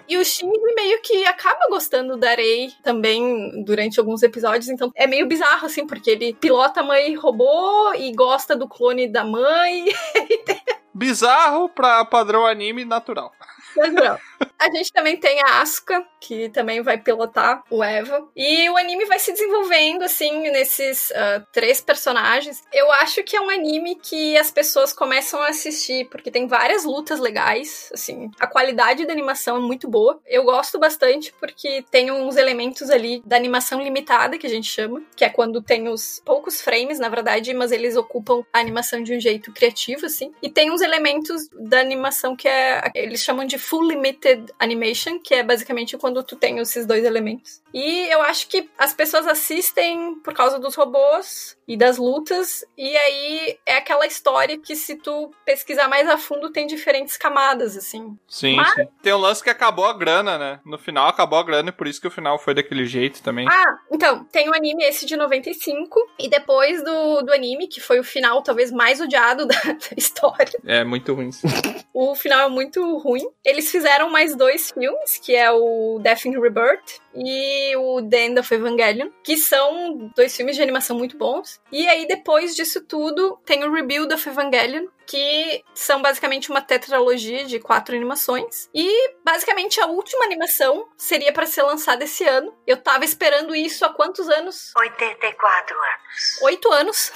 [0.08, 5.08] E o Shinji meio que acaba gostando da Rei também durante alguns episódios, então é
[5.08, 9.86] meio bizarro, assim, porque ele pilota a mãe robô e gosta do clone da mãe.
[10.94, 13.32] Bizarro pra padrão anime natural.
[13.76, 14.20] Mas.
[14.58, 18.28] A gente também tem a Asuka, que também vai pilotar o Eva.
[18.36, 22.64] E o anime vai se desenvolvendo, assim, nesses ah, três personagens.
[22.74, 26.86] Eu acho que é um anime que as pessoas começam a assistir, porque tem várias
[26.86, 28.32] lutas legais, assim.
[28.40, 30.20] A qualidade da animação é muito boa.
[30.26, 35.02] Eu gosto bastante, porque tem uns elementos ali da animação limitada, que a gente chama,
[35.16, 39.16] que é quando tem os poucos frames, na verdade, mas eles ocupam a animação de
[39.16, 40.32] um jeito criativo, assim.
[40.42, 42.90] E tem uns elementos da animação que é.
[42.96, 47.62] Eles chamam de Full Limited Animation, que é basicamente quando tu tem esses dois elementos.
[47.74, 52.96] E eu acho que as pessoas assistem por causa dos robôs e das lutas, e
[52.96, 58.18] aí é aquela história que se tu pesquisar mais a fundo tem diferentes camadas, assim.
[58.28, 58.88] Sim, Mas- sim.
[59.02, 60.60] Tem um lance que acabou a grana, né?
[60.66, 63.48] No final acabou a grana e por isso que o final foi daquele jeito também.
[63.50, 68.00] Ah, então, tem o anime esse de 95, e depois do, do anime, que foi
[68.00, 71.32] o final talvez mais odiado da, da história, É muito ruim.
[71.32, 71.48] sim.
[71.94, 73.28] o final é muito ruim.
[73.56, 78.40] Eles fizeram mais dois filmes, que é o Death in Rebirth e o The End
[78.40, 81.62] of Evangelion, que são dois filmes de animação muito bons.
[81.72, 87.46] E aí, depois disso tudo, tem o Rebuild of Evangelion, que são basicamente uma tetralogia
[87.46, 88.70] de quatro animações.
[88.74, 92.54] E, basicamente, a última animação seria para ser lançada esse ano.
[92.66, 94.72] Eu tava esperando isso há quantos anos?
[94.78, 96.42] 84 anos.
[96.42, 97.12] Oito anos.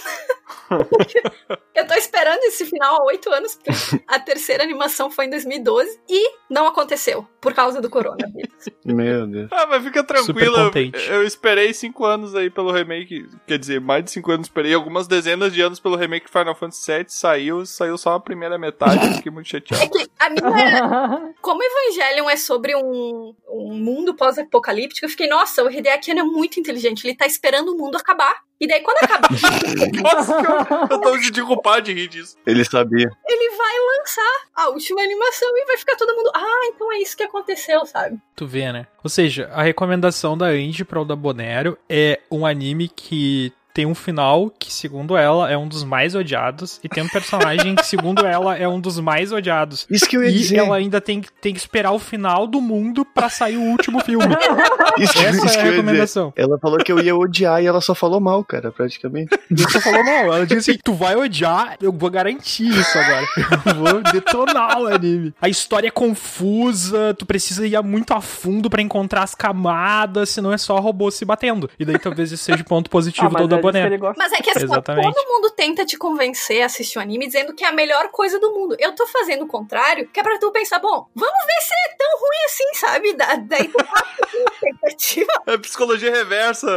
[1.73, 6.01] Eu tô esperando esse final há oito anos, porque a terceira animação foi em 2012
[6.09, 8.65] e não aconteceu por causa do coronavírus.
[8.83, 9.49] Meu Deus.
[9.51, 10.57] Ah, mas fica Super tranquilo.
[10.57, 11.09] eu- contente.
[11.09, 13.27] Eu esperei cinco anos aí pelo remake.
[13.45, 14.73] Quer dizer, mais de cinco anos esperei.
[14.73, 17.05] Algumas dezenas de anos pelo remake de Final Fantasy VII.
[17.09, 19.05] Saiu, saiu só a primeira metade.
[19.05, 19.91] eu Fiquei muito chateado.
[20.19, 21.33] A minha.
[21.41, 26.59] Como Evangelion é sobre um, um mundo pós-apocalíptico, eu fiquei, nossa, o Hideaki é muito
[26.59, 28.35] inteligente, ele tá esperando o mundo acabar.
[28.59, 29.29] E daí, quando acabar,
[30.03, 32.35] Nossa, eu, eu tô me sentindo culpado de rir disso.
[32.45, 33.09] Ele sabia.
[33.27, 36.29] ele vai lançar a última animação e vai ficar todo mundo.
[36.35, 38.17] Ah, então é isso que aconteceu, sabe?
[38.35, 38.87] Tu vê, né?
[39.03, 43.85] Ou seja, a recomendação da Angie para o da Bonero é um anime que tem
[43.85, 47.85] um final que, segundo ela, é um dos mais odiados, e tem um personagem que,
[47.85, 49.87] segundo ela, é um dos mais odiados.
[49.89, 50.57] Isso que eu ia e dizer.
[50.57, 54.01] ela ainda tem, que- tem que esperar o final do mundo pra sair o último
[54.03, 54.25] filme.
[54.99, 56.33] Isso, Essa isso é que a recomendação.
[56.35, 59.29] Ela falou que eu ia odiar e ela só falou mal, cara, praticamente.
[59.49, 63.25] E você falou, não, ela disse assim, tu vai odiar, eu vou garantir isso agora.
[63.65, 65.33] Eu vou detonar o anime.
[65.41, 70.51] A história é confusa, tu precisa ir muito a fundo pra encontrar as camadas, senão
[70.53, 71.69] é só robô se batendo.
[71.79, 74.15] E daí talvez esse seja o ponto positivo Ah, do é ele gosta.
[74.17, 75.13] Mas é que assim, Exatamente.
[75.13, 78.39] todo mundo tenta te convencer a assistir o anime dizendo que é a melhor coisa
[78.39, 78.75] do mundo.
[78.79, 81.95] Eu tô fazendo o contrário, que é pra tu pensar, bom, vamos ver se é
[81.97, 83.13] tão ruim assim, sabe?
[83.13, 83.77] Da, daí tu
[84.53, 85.31] expectativa.
[85.47, 86.69] É psicologia reversa.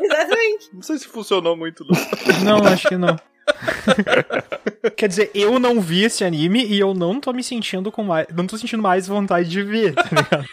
[0.00, 0.70] Exatamente.
[0.72, 1.84] Não sei se funcionou muito.
[2.44, 2.58] Não.
[2.58, 3.16] Não, acho que não.
[4.96, 8.26] Quer dizer, eu não vi esse anime e eu não tô me sentindo com mais.
[8.34, 10.44] Não tô sentindo mais vontade de ver, tá ligado?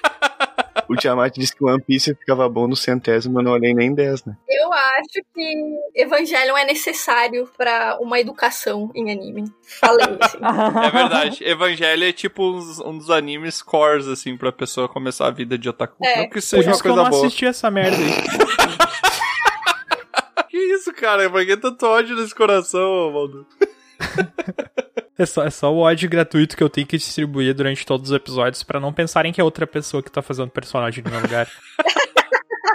[0.92, 3.94] O Tiamat disse que o One Piece ficava bom no centésimo, eu não olhei nem
[3.94, 4.36] 10, né?
[4.50, 9.46] Eu acho que Evangelion é necessário pra uma educação em anime.
[9.80, 10.38] Falei, assim.
[10.86, 11.44] É verdade.
[11.44, 15.70] Evangelho é tipo uns- um dos animes cores, assim, pra pessoa começar a vida de
[15.70, 15.96] otaku.
[16.04, 16.18] É.
[16.18, 17.26] Não que Por seja uma isso que eu coisa não boa.
[17.28, 18.12] assisti essa merda aí.
[20.50, 21.30] Que isso, cara?
[21.30, 23.48] Por que tanto ódio nesse coração, Valdo?
[25.18, 28.16] É só, é só o ódio gratuito que eu tenho que distribuir durante todos os
[28.16, 31.48] episódios pra não pensarem que é outra pessoa que tá fazendo personagem no meu lugar.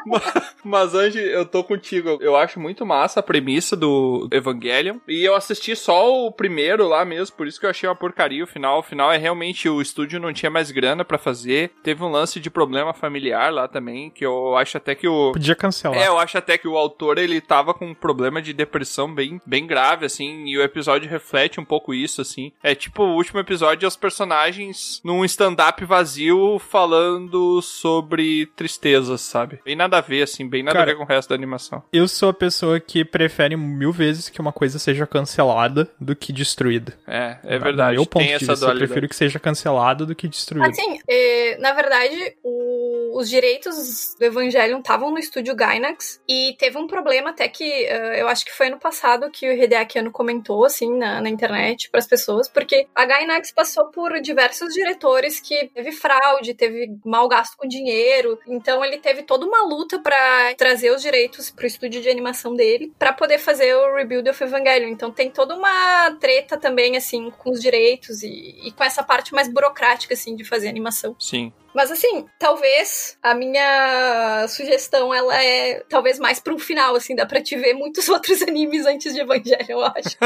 [0.65, 2.19] Mas, Anji, eu tô contigo.
[2.21, 4.99] Eu acho muito massa a premissa do Evangelion.
[5.07, 8.43] E eu assisti só o primeiro lá mesmo, por isso que eu achei uma porcaria
[8.43, 8.79] o final.
[8.79, 11.73] O final é realmente o estúdio não tinha mais grana pra fazer.
[11.83, 15.33] Teve um lance de problema familiar lá também, que eu acho até que o.
[15.33, 15.99] Podia cancelar.
[15.99, 19.41] É, eu acho até que o autor ele tava com um problema de depressão bem,
[19.47, 22.53] bem grave, assim, e o episódio reflete um pouco isso, assim.
[22.63, 29.61] É tipo o último episódio, os personagens num stand-up vazio falando sobre tristezas, sabe?
[29.65, 31.83] Bem nada a ver, assim, bem nada Cara, a ver com o resto da animação.
[31.93, 36.33] Eu sou a pessoa que prefere mil vezes que uma coisa seja cancelada do que
[36.33, 36.97] destruída.
[37.07, 37.97] É, é Do verdade.
[37.97, 40.69] meu ponto Tem de essa vista, eu prefiro que seja cancelada do que destruída.
[40.69, 46.77] Assim, eh, na verdade, o- os direitos do Evangelion estavam no estúdio Gainax e teve
[46.79, 50.11] um problema até que eh, eu acho que foi ano passado que o Hideaki Anno
[50.11, 55.41] comentou assim na, na internet para as pessoas, porque a Gainax passou por diversos diretores
[55.41, 60.55] que teve fraude, teve mau gasto com dinheiro, então ele teve toda uma luta para
[60.55, 64.89] trazer os direitos pro estúdio de animação dele para poder fazer o rebuild of Evangelion.
[64.89, 69.33] Então tem toda uma treta também assim com os direitos e, e com essa parte
[69.33, 71.15] mais burocrática assim de fazer animação.
[71.19, 71.53] Sim.
[71.77, 77.43] Mas assim, talvez a minha sugestão ela é talvez mais pro final, assim, dá pra
[77.43, 80.17] te ver muitos outros animes antes de Evangelho, eu acho.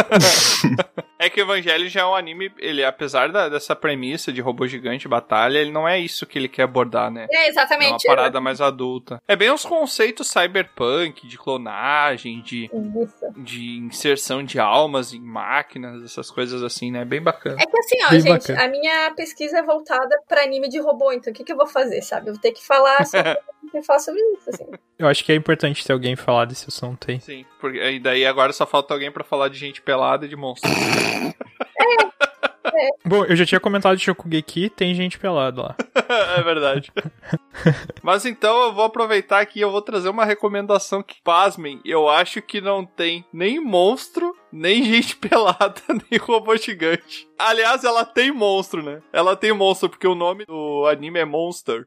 [1.19, 4.67] É que o Evangelho já é um anime, ele, apesar da- dessa premissa de robô
[4.67, 7.27] gigante batalha, ele não é isso que ele quer abordar, né?
[7.31, 8.07] É, exatamente.
[8.07, 9.21] É uma parada mais adulta.
[9.29, 12.71] É bem os conceitos cyberpunk, de clonagem, de,
[13.37, 17.05] de inserção de almas em máquinas, essas coisas assim, né?
[17.05, 17.57] Bem bacana.
[17.61, 18.65] É que assim, ó, Bem gente, bacana.
[18.65, 22.03] a minha pesquisa é voltada pra anime de robô, então que, que eu vou fazer,
[22.03, 22.29] sabe?
[22.29, 23.39] Eu vou ter que falar sobre,
[23.85, 24.67] falar sobre isso, assim.
[24.99, 27.21] Eu acho que é importante ter alguém falar desse assunto aí.
[27.21, 30.37] Sim, porque e daí agora só falta alguém pra falar de gente pelada e de
[33.05, 35.77] Bom, eu já tinha comentado de Shokugeki, tem gente pelada lá.
[36.37, 36.93] é verdade.
[38.03, 42.09] Mas então eu vou aproveitar aqui e eu vou trazer uma recomendação que, pasmem, eu
[42.09, 47.29] acho que não tem nem monstro, nem gente pelada, nem robô gigante.
[47.39, 49.01] Aliás, ela tem monstro, né?
[49.13, 51.87] Ela tem monstro, porque o nome do anime é Monster.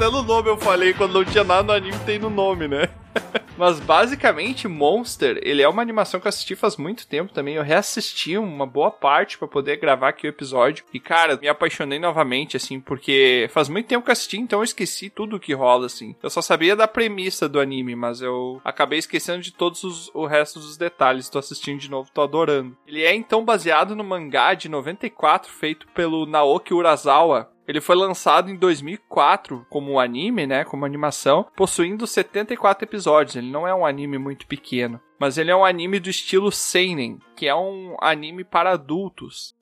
[0.00, 2.88] Até no nome eu falei, quando não tinha nada no anime, tem no nome, né?
[3.54, 7.56] Mas basicamente, Monster, ele é uma animação que eu assisti faz muito tempo também.
[7.56, 10.86] Eu reassisti uma boa parte pra poder gravar aqui o episódio.
[10.94, 14.64] E, cara, me apaixonei novamente, assim, porque faz muito tempo que eu assisti, então eu
[14.64, 16.16] esqueci tudo que rola, assim.
[16.22, 20.24] Eu só sabia da premissa do anime, mas eu acabei esquecendo de todos os, o
[20.24, 21.28] resto dos detalhes.
[21.28, 22.74] Tô assistindo de novo, tô adorando.
[22.86, 28.50] Ele é então baseado no mangá de 94, feito pelo Naoki Urasawa, ele foi lançado
[28.50, 33.36] em 2004 como anime, né, como animação, possuindo 74 episódios.
[33.36, 37.20] Ele não é um anime muito pequeno, mas ele é um anime do estilo seinen,
[37.36, 39.54] que é um anime para adultos.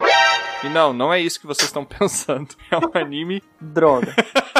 [0.64, 2.48] E não, não é isso que vocês estão pensando.
[2.70, 4.14] É um anime Droga.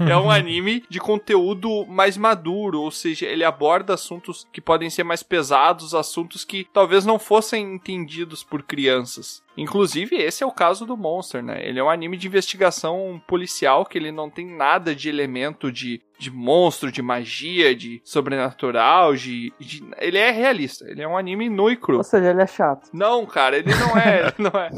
[0.08, 5.04] é um anime de conteúdo mais maduro, ou seja, ele aborda assuntos que podem ser
[5.04, 9.42] mais pesados, assuntos que talvez não fossem entendidos por crianças.
[9.56, 11.60] Inclusive, esse é o caso do Monster, né?
[11.64, 16.02] Ele é um anime de investigação policial que ele não tem nada de elemento de,
[16.18, 21.48] de monstro, de magia, de sobrenatural, de, de- Ele é realista, ele é um anime
[21.48, 21.98] nu e cru.
[21.98, 22.88] Ou seja, ele é chato.
[22.92, 24.32] Não, cara, ele não é.
[24.38, 24.70] não é.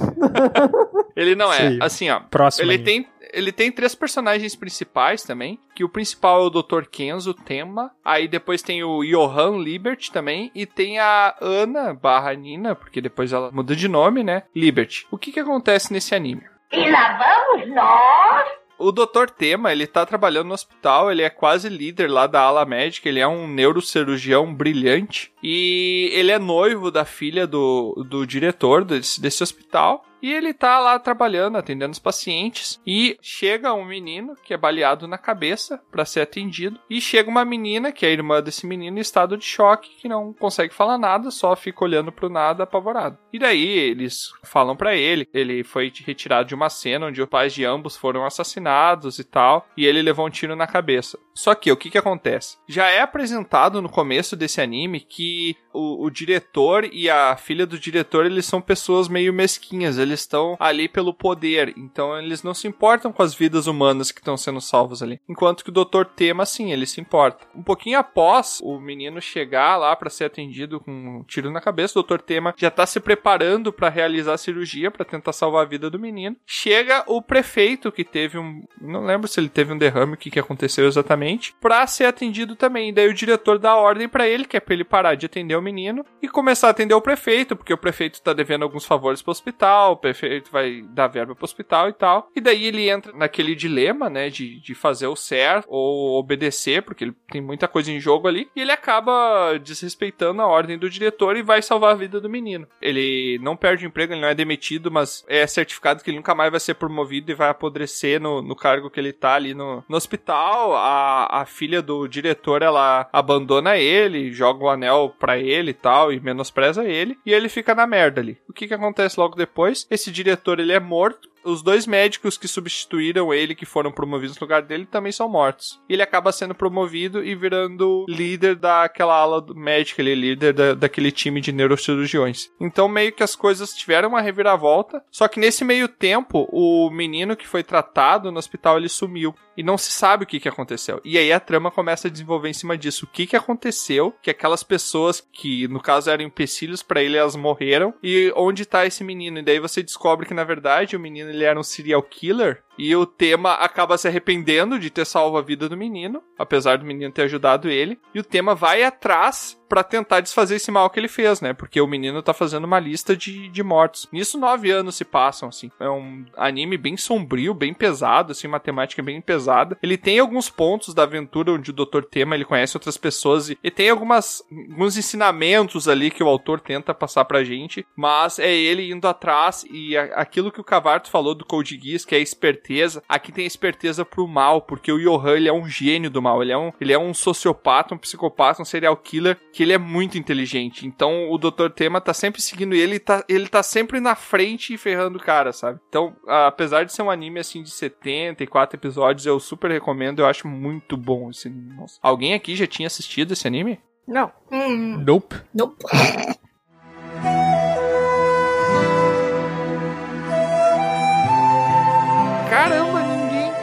[1.16, 1.56] Ele não é.
[1.68, 1.78] Sei.
[1.80, 2.20] Assim, ó.
[2.20, 2.84] Próximo ele anime.
[2.84, 5.58] tem, ele tem três personagens principais também.
[5.74, 6.86] Que o principal é o Dr.
[6.90, 7.92] Kenzo Tema.
[8.02, 10.50] Aí depois tem o Johan Libert também.
[10.54, 14.44] E tem a Ana barra Nina, porque depois ela muda de nome, né?
[14.54, 15.04] Libert.
[15.10, 16.42] O que que acontece nesse anime?
[16.72, 18.66] E lá vamos nós.
[18.78, 19.30] O Dr.
[19.36, 23.20] Tema, ele tá trabalhando no hospital, ele é quase líder lá da ala médica, ele
[23.20, 29.42] é um neurocirurgião brilhante e ele é noivo da filha do, do diretor desse, desse
[29.42, 30.04] hospital.
[30.22, 32.80] E ele tá lá trabalhando, atendendo os pacientes.
[32.86, 36.78] E chega um menino que é baleado na cabeça para ser atendido.
[36.88, 40.08] E chega uma menina, que é a irmã desse menino, em estado de choque, que
[40.08, 43.18] não consegue falar nada, só fica olhando pro nada apavorado.
[43.32, 47.52] E daí eles falam para ele, ele foi retirado de uma cena onde os pais
[47.52, 51.18] de ambos foram assassinados e tal, e ele levou um tiro na cabeça.
[51.36, 52.56] Só que o que que acontece?
[52.66, 57.78] Já é apresentado no começo desse anime que o, o, diretor e a filha do
[57.78, 62.66] diretor, eles são pessoas meio mesquinhas, eles estão ali pelo poder, então eles não se
[62.66, 65.20] importam com as vidas humanas que estão sendo salvas ali.
[65.28, 66.04] Enquanto que o Dr.
[66.16, 67.46] Tema, sim, ele se importa.
[67.54, 71.98] Um pouquinho após o menino chegar lá para ser atendido com um tiro na cabeça,
[71.98, 72.20] o Dr.
[72.20, 75.98] Tema já tá se preparando para realizar a cirurgia para tentar salvar a vida do
[75.98, 76.36] menino.
[76.46, 80.30] Chega o prefeito que teve um, não lembro se ele teve um derrame, o que
[80.30, 81.25] que aconteceu exatamente,
[81.60, 82.92] para ser atendido também.
[82.92, 85.62] Daí o diretor dá ordem para ele, que é para ele parar de atender o
[85.62, 89.30] menino e começar a atender o prefeito, porque o prefeito tá devendo alguns favores pro
[89.30, 92.30] hospital, o prefeito vai dar verba pro hospital e tal.
[92.34, 97.04] E daí ele entra naquele dilema, né, de, de fazer o certo ou obedecer, porque
[97.04, 101.36] ele tem muita coisa em jogo ali, e ele acaba desrespeitando a ordem do diretor
[101.36, 102.66] e vai salvar a vida do menino.
[102.80, 106.34] Ele não perde o emprego, ele não é demitido, mas é certificado que ele nunca
[106.34, 109.84] mais vai ser promovido e vai apodrecer no, no cargo que ele tá ali no,
[109.88, 110.74] no hospital.
[110.74, 116.12] A, a filha do diretor, ela abandona ele, joga o anel pra ele e tal,
[116.12, 118.38] e menospreza ele, e ele fica na merda ali.
[118.48, 119.86] O que que acontece logo depois?
[119.90, 124.44] Esse diretor, ele é morto, os dois médicos que substituíram ele, que foram promovidos no
[124.44, 125.80] lugar dele, também são mortos.
[125.88, 131.12] Ele acaba sendo promovido e virando líder daquela ala médica, ele é líder da, daquele
[131.12, 132.50] time de neurocirurgiões.
[132.60, 137.36] Então, meio que as coisas tiveram uma reviravolta, só que nesse meio tempo, o menino
[137.36, 139.34] que foi tratado no hospital, ele sumiu.
[139.56, 141.00] E não se sabe o que, que aconteceu.
[141.04, 143.06] E aí a trama começa a desenvolver em cima disso.
[143.06, 144.14] O que, que aconteceu?
[144.22, 147.94] Que aquelas pessoas que, no caso, eram empecilhos para ele, elas morreram.
[148.02, 149.38] E onde tá esse menino?
[149.38, 152.94] E daí você descobre que, na verdade, o menino ele era um serial killer e
[152.94, 157.12] o tema acaba se arrependendo de ter salvo a vida do menino, apesar do menino
[157.12, 157.98] ter ajudado ele.
[158.14, 161.52] E o tema vai atrás para tentar desfazer esse mal que ele fez, né?
[161.52, 164.08] Porque o menino tá fazendo uma lista de, de mortos.
[164.12, 165.70] Nisso, nove anos se passam, assim.
[165.80, 169.76] É um anime bem sombrio, bem pesado, assim, uma temática bem pesada.
[169.82, 172.02] Ele tem alguns pontos da aventura onde o Dr.
[172.10, 176.60] Tema ele conhece outras pessoas e, e tem algumas, alguns ensinamentos ali que o autor
[176.60, 181.10] tenta passar pra gente, mas é ele indo atrás e a, aquilo que o Cavarto
[181.10, 182.65] falou do Code Geass, que é a esperteza,
[183.08, 186.42] aqui tem a esperteza pro mal, porque o Johan ele é um gênio do mal,
[186.42, 189.78] ele é um, ele é um sociopata, um psicopata, um serial killer que ele é
[189.78, 190.86] muito inteligente.
[190.86, 191.68] Então o Dr.
[191.74, 195.52] Tema tá sempre seguindo ele, tá, ele tá sempre na frente e ferrando o cara,
[195.52, 195.80] sabe?
[195.88, 200.48] Então, apesar de ser um anime assim de 74 episódios, eu super recomendo, eu acho
[200.48, 201.74] muito bom esse anime.
[201.74, 201.98] Nossa.
[202.02, 203.80] Alguém aqui já tinha assistido esse anime?
[204.06, 204.32] Não.
[204.50, 205.02] Hum.
[205.04, 205.36] Nope.
[205.52, 205.84] Nope.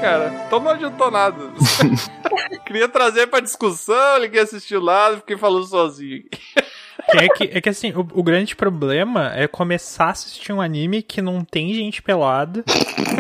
[0.04, 0.44] Cara.
[0.46, 1.38] Então não adiantou nada.
[2.66, 6.26] Queria trazer pra discussão, ninguém assistiu lá, fiquei falando sozinho.
[7.10, 11.02] É que, é que assim, o, o, grande problema é começar a assistir um anime
[11.02, 12.64] que não tem gente pelada,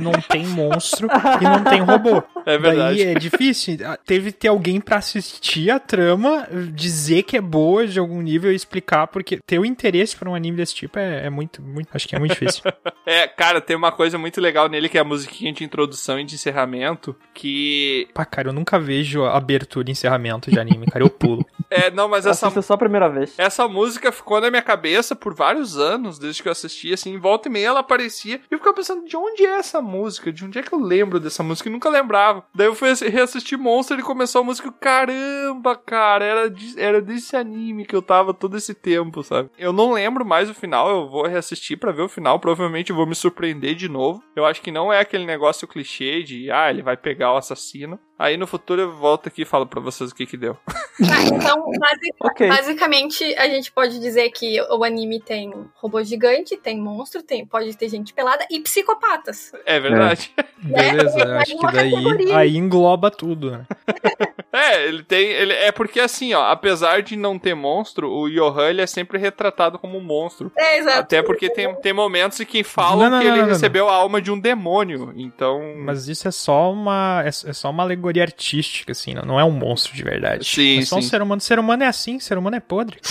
[0.01, 1.07] não tem monstro
[1.39, 2.23] e não tem robô.
[2.45, 3.03] É verdade.
[3.03, 3.77] Daí é difícil.
[4.05, 8.51] Teve que ter alguém para assistir a trama, dizer que é boa de algum nível
[8.51, 11.89] e explicar, porque ter o interesse por um anime desse tipo é, é muito, muito.
[11.93, 12.63] Acho que é muito difícil.
[13.05, 16.23] é, cara, tem uma coisa muito legal nele que é a musiquinha de introdução e
[16.23, 17.15] de encerramento.
[17.34, 18.07] Que.
[18.13, 21.03] Pá, cara, eu nunca vejo abertura e encerramento de anime, cara.
[21.03, 21.45] Eu pulo.
[21.70, 22.47] É, não, mas essa.
[22.47, 23.34] Assista só a primeira vez.
[23.38, 27.20] Essa música ficou na minha cabeça por vários anos, desde que eu assisti, assim, em
[27.20, 28.36] volta e meia ela aparecia.
[28.36, 30.32] E eu ficava pensando, de onde é essa música?
[30.32, 31.70] De onde é que eu lembro dessa música?
[31.70, 32.43] E nunca lembrava.
[32.53, 34.72] Daí eu fui reassistir Monster e começou a música.
[34.72, 39.49] Caramba, cara, era, de, era desse anime que eu tava todo esse tempo, sabe?
[39.57, 42.39] Eu não lembro mais o final, eu vou reassistir para ver o final.
[42.39, 44.24] Provavelmente eu vou me surpreender de novo.
[44.36, 47.99] Eu acho que não é aquele negócio clichê de, ah, ele vai pegar o assassino.
[48.18, 50.55] Aí no futuro eu volto aqui e falo pra vocês o que que deu.
[50.66, 52.47] Tá, então, basic, okay.
[52.47, 57.76] basicamente, a gente pode dizer que o anime tem robô gigante, tem monstro, tem, pode
[57.76, 59.51] ter gente pelada e psicopatas.
[59.66, 60.32] É verdade.
[60.38, 60.43] É.
[60.57, 63.66] Beleza, é, acho que daí aí engloba tudo, né?
[64.54, 65.30] é, ele tem.
[65.30, 69.18] Ele, é porque assim, ó, apesar de não ter monstro, o Johan ele é sempre
[69.18, 70.51] retratado como um monstro.
[70.56, 70.99] É, exato.
[70.99, 73.95] Até porque tem, tem momentos em que falam não, não, que não, ele recebeu a
[73.95, 75.12] alma de um demônio.
[75.16, 75.60] Então.
[75.78, 77.24] Mas isso é só uma.
[77.26, 80.45] É, é só uma alegoria artística, assim, não, não é um monstro de verdade.
[80.45, 80.99] Sim, é só sim.
[80.99, 81.41] um ser humano.
[81.41, 82.99] Ser humano é assim, ser humano é podre.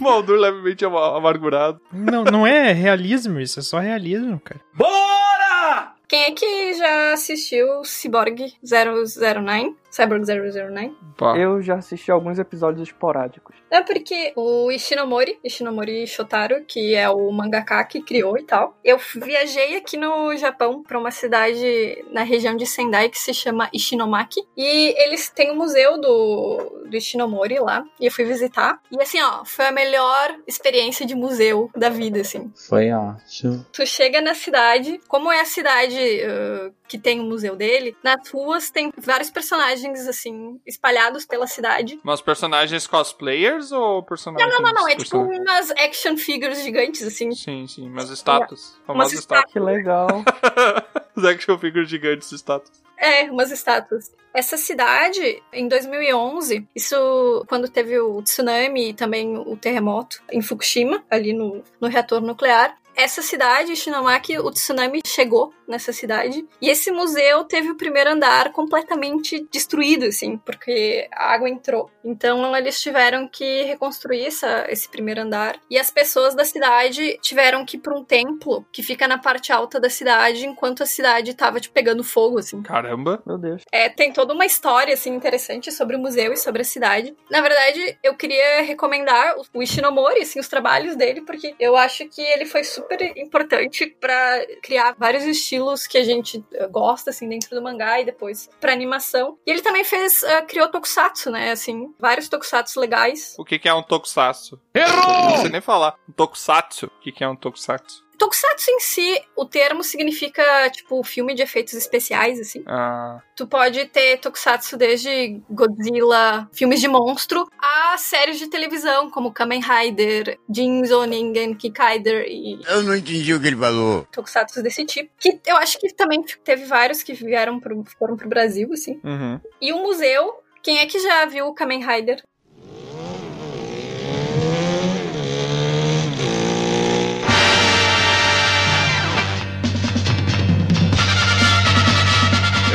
[0.00, 1.80] Maldur levemente amargurado.
[1.90, 4.60] Não, não é realismo isso, é só realismo, cara.
[4.74, 5.93] Bora!
[6.14, 9.74] Quem é que já assistiu Cyborg 009?
[9.94, 11.40] Cyborg 009.
[11.40, 13.54] Eu já assisti alguns episódios esporádicos.
[13.70, 18.98] É porque o Ishinomori, Ishinomori Shotaro, que é o mangaka que criou e tal, eu
[19.14, 24.40] viajei aqui no Japão pra uma cidade na região de Sendai que se chama Ishinomaki.
[24.56, 27.84] E eles têm um museu do, do Ishinomori lá.
[28.00, 28.80] E eu fui visitar.
[28.90, 32.52] E assim, ó, foi a melhor experiência de museu da vida, assim.
[32.68, 33.64] Foi ótimo.
[33.72, 38.28] Tu chega na cidade, como é a cidade uh, que tem o museu dele, nas
[38.28, 41.98] ruas tem vários personagens, assim, espalhados pela cidade.
[42.02, 44.52] Mas personagens cosplayers ou personagens...
[44.52, 44.88] Não, não, não, não.
[44.88, 47.32] É tipo umas action figures gigantes, assim.
[47.32, 48.76] Sim, sim, mas estátuas.
[48.76, 49.52] Umas Famosos estátuas.
[49.52, 50.08] Que legal.
[51.16, 52.82] Os action figures gigantes estátuas.
[52.96, 54.12] É, umas estátuas.
[54.32, 61.04] Essa cidade, em 2011, isso quando teve o tsunami e também o terremoto em Fukushima,
[61.10, 66.46] ali no, no reator nuclear, essa cidade, Shinomaki, o tsunami chegou nessa cidade.
[66.60, 71.90] E esse museu teve o primeiro andar completamente destruído, assim, porque a água entrou.
[72.04, 75.58] Então eles tiveram que reconstruir essa, esse primeiro andar.
[75.70, 79.52] E as pessoas da cidade tiveram que ir pra um templo que fica na parte
[79.52, 82.62] alta da cidade, enquanto a cidade tava, tipo, pegando fogo, assim.
[82.62, 83.22] Caramba.
[83.26, 83.62] Meu Deus.
[83.72, 87.14] É, tem toda uma história, assim, interessante sobre o museu e sobre a cidade.
[87.30, 92.20] Na verdade, eu queria recomendar o Ishinomori, assim, os trabalhos dele, porque eu acho que
[92.20, 92.83] ele foi super
[93.16, 98.04] importante pra criar vários estilos que a gente eh, gosta, assim, dentro do mangá e
[98.04, 99.38] depois pra animação.
[99.46, 103.34] E ele também fez, eh, criou tokusatsu, né, assim, vários tokusatsu legais.
[103.38, 104.60] O que, que é um tokusatsu?
[104.74, 105.30] Errou!
[105.30, 105.96] Não sei nem falar.
[106.08, 106.86] Um tokusatsu.
[106.86, 108.03] O que, que é um tokusatsu?
[108.18, 112.62] Tokusatsu em si, o termo significa, tipo, filme de efeitos especiais, assim.
[112.66, 119.32] Ah, Tu pode ter tokusatsu desde Godzilla, filmes de monstro, a séries de televisão, como
[119.32, 124.06] Kamen Rider, Jinzo Ningen Kikaider e Eu não entendi o que ele falou.
[124.12, 125.10] tokusatsu desse tipo.
[125.18, 129.00] Que eu acho que também teve vários que vieram pro, foram pro Brasil, assim.
[129.02, 129.40] uhum.
[129.60, 132.22] E o museu, quem é que já viu o Kamen Rider?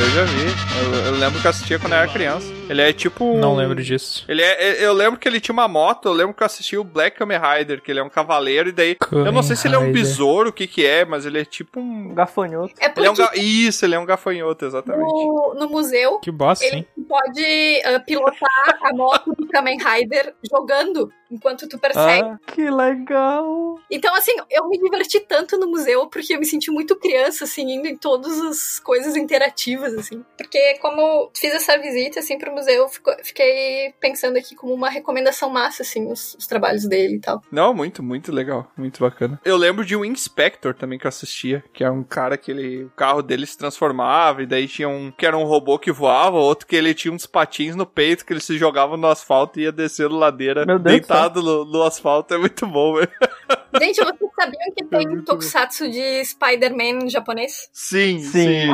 [0.01, 0.45] Eu já vi.
[0.81, 2.47] Eu, eu lembro que eu assistia quando eu era criança.
[2.69, 3.25] Ele é tipo.
[3.25, 4.23] um- Não lembro disso.
[4.27, 6.83] Ele é, eu lembro que ele tinha uma moto, eu lembro que eu assisti o
[6.83, 8.95] Black Kamen Rider, que ele é um cavaleiro, e daí.
[9.11, 11.45] eu não sei se ele é um besouro, o que que é, mas ele é
[11.45, 12.13] tipo um.
[12.13, 12.73] Gafanhoto.
[12.79, 13.43] É Ele é um porque ga...
[13.43, 15.03] Isso, ele é um gafanhoto, exatamente.
[15.11, 16.87] no, no museu, Que bosta, ele hein?
[17.07, 22.27] pode ah, pilotar a moto do Kamen Rider jogando enquanto tu persegue.
[22.27, 23.79] Ah, que legal.
[23.89, 27.69] Então, assim, eu me diverti tanto no museu porque eu me senti muito criança, assim,
[27.71, 30.23] indo em todas as coisas interativas, assim.
[30.37, 35.49] Porque como fiz essa visita, assim, pro museu, fico- fiquei pensando aqui como uma recomendação
[35.49, 37.41] massa, assim, os, os trabalhos dele e tal.
[37.51, 39.39] Não, muito, muito legal, muito bacana.
[39.43, 42.83] Eu lembro de um Inspector também que eu assistia, que é um cara que ele,
[42.85, 46.37] o carro dele se transformava, e daí tinha um que era um robô que voava,
[46.37, 49.63] outro que ele tinha uns patins no peito que ele se jogava no asfalto e
[49.63, 52.33] ia descendo ladeira Meu Deus do no, no asfalto.
[52.33, 53.09] É muito bom, velho.
[53.79, 57.69] Gente, vocês sabiam que tem tokusatsu de Spider-Man em japonês?
[57.71, 58.29] Sim, Sim.
[58.31, 58.67] sim.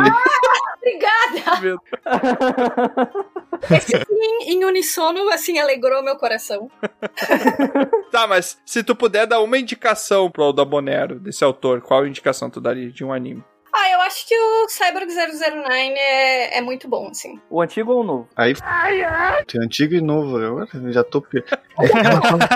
[0.78, 1.60] Obrigada!
[1.62, 1.80] Meu-
[3.76, 6.70] Esse sim, em unissono, assim, alegrou meu coração.
[8.12, 12.60] Tá, mas se tu puder dar uma indicação pro Aldabonero, desse autor, qual indicação tu
[12.62, 13.44] daria de um anime?
[13.78, 15.68] Ah, eu acho que o Cyborg 009
[15.98, 17.40] é, é muito bom, assim.
[17.50, 18.30] O antigo ou o novo?
[18.36, 18.54] Aí
[19.48, 21.24] tem antigo e novo, eu já tô.
[21.36, 21.44] É
[22.06, 22.50] ela fala,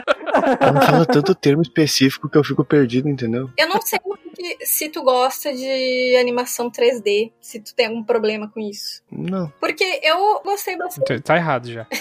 [0.61, 3.49] ela fala tanto termo específico que eu fico perdido, entendeu?
[3.57, 3.99] Eu não sei
[4.63, 9.01] se tu gosta de animação 3D, se tu tem algum problema com isso.
[9.11, 9.51] Não.
[9.59, 11.17] Porque eu gostei bastante.
[11.17, 11.86] Tá- Tá errado já.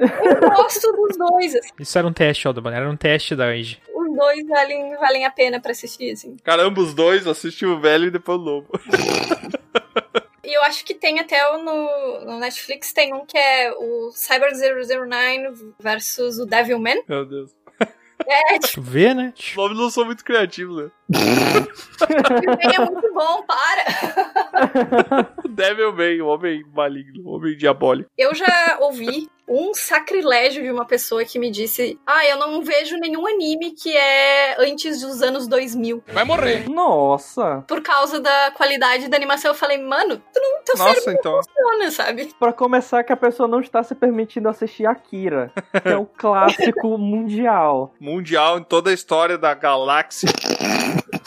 [0.00, 1.68] Eu gosto dos dois, assim.
[1.78, 2.72] Isso era um teste, Aldaban.
[2.72, 3.78] Era um teste da Age.
[4.20, 6.36] Os dois valem, valem a pena pra assistir, assim.
[6.44, 8.68] Caramba, os dois, assiste o velho e depois o novo.
[10.42, 14.10] E eu acho que tem até o no, no Netflix, tem um que é o
[14.10, 17.04] Cyber 009 versus o Devilman.
[17.08, 17.54] Meu Deus.
[18.26, 19.32] É, tipo, vê, né?
[19.38, 20.90] Os nomes não são muito criativos, né?
[21.08, 25.30] Devilman é muito bom, para!
[25.44, 28.10] O Devilman, o homem maligno, o homem diabólico.
[28.18, 32.96] Eu já ouvi um sacrilégio de uma pessoa que me disse: Ah, eu não vejo
[32.98, 36.04] nenhum anime que é antes dos anos 2000.
[36.12, 36.68] Vai morrer.
[36.70, 37.64] Nossa.
[37.66, 39.50] Por causa da qualidade da animação.
[39.50, 41.32] Eu falei, mano, tu não, teu Nossa, cérebro então.
[41.32, 42.34] não funciona, sabe?
[42.38, 46.96] Pra começar, que a pessoa não está se permitindo assistir Akira, que é o clássico
[46.96, 47.92] mundial.
[48.00, 50.28] Mundial em toda a história da galáxia.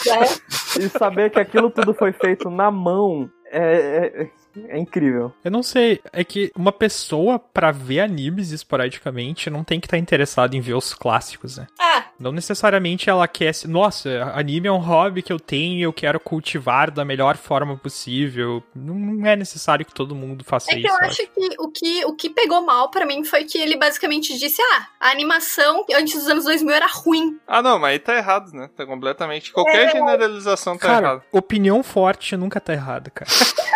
[0.08, 0.80] É.
[0.80, 4.30] E saber que aquilo tudo foi feito na mão é, é-
[4.70, 5.34] É incrível.
[5.44, 9.98] Eu não sei, é que uma pessoa pra ver animes esporadicamente não tem que estar
[9.98, 11.68] interessada em ver os clássicos, né?
[11.80, 13.54] Ah, Não necessariamente ela quer.
[13.54, 17.36] se- Nossa, anime é um hobby que eu tenho e eu quero cultivar da melhor
[17.38, 18.64] forma possível.
[18.76, 20.88] Não, é necessário que todo mundo faça é que isso.
[20.88, 23.76] eu eu acho que o, que o que pegou mal pra mim foi que ele
[23.78, 27.38] basicamente disse: ah, a animação antes dos anos 2000 era ruim.
[27.48, 28.70] Ah, não, mas aí tá errado, né?
[28.76, 29.52] Tá completamente.
[29.52, 29.92] Qualquer É.
[29.92, 31.24] generalização tá Cara, errada.
[31.32, 33.30] opinião forte nunca tá errada, cara.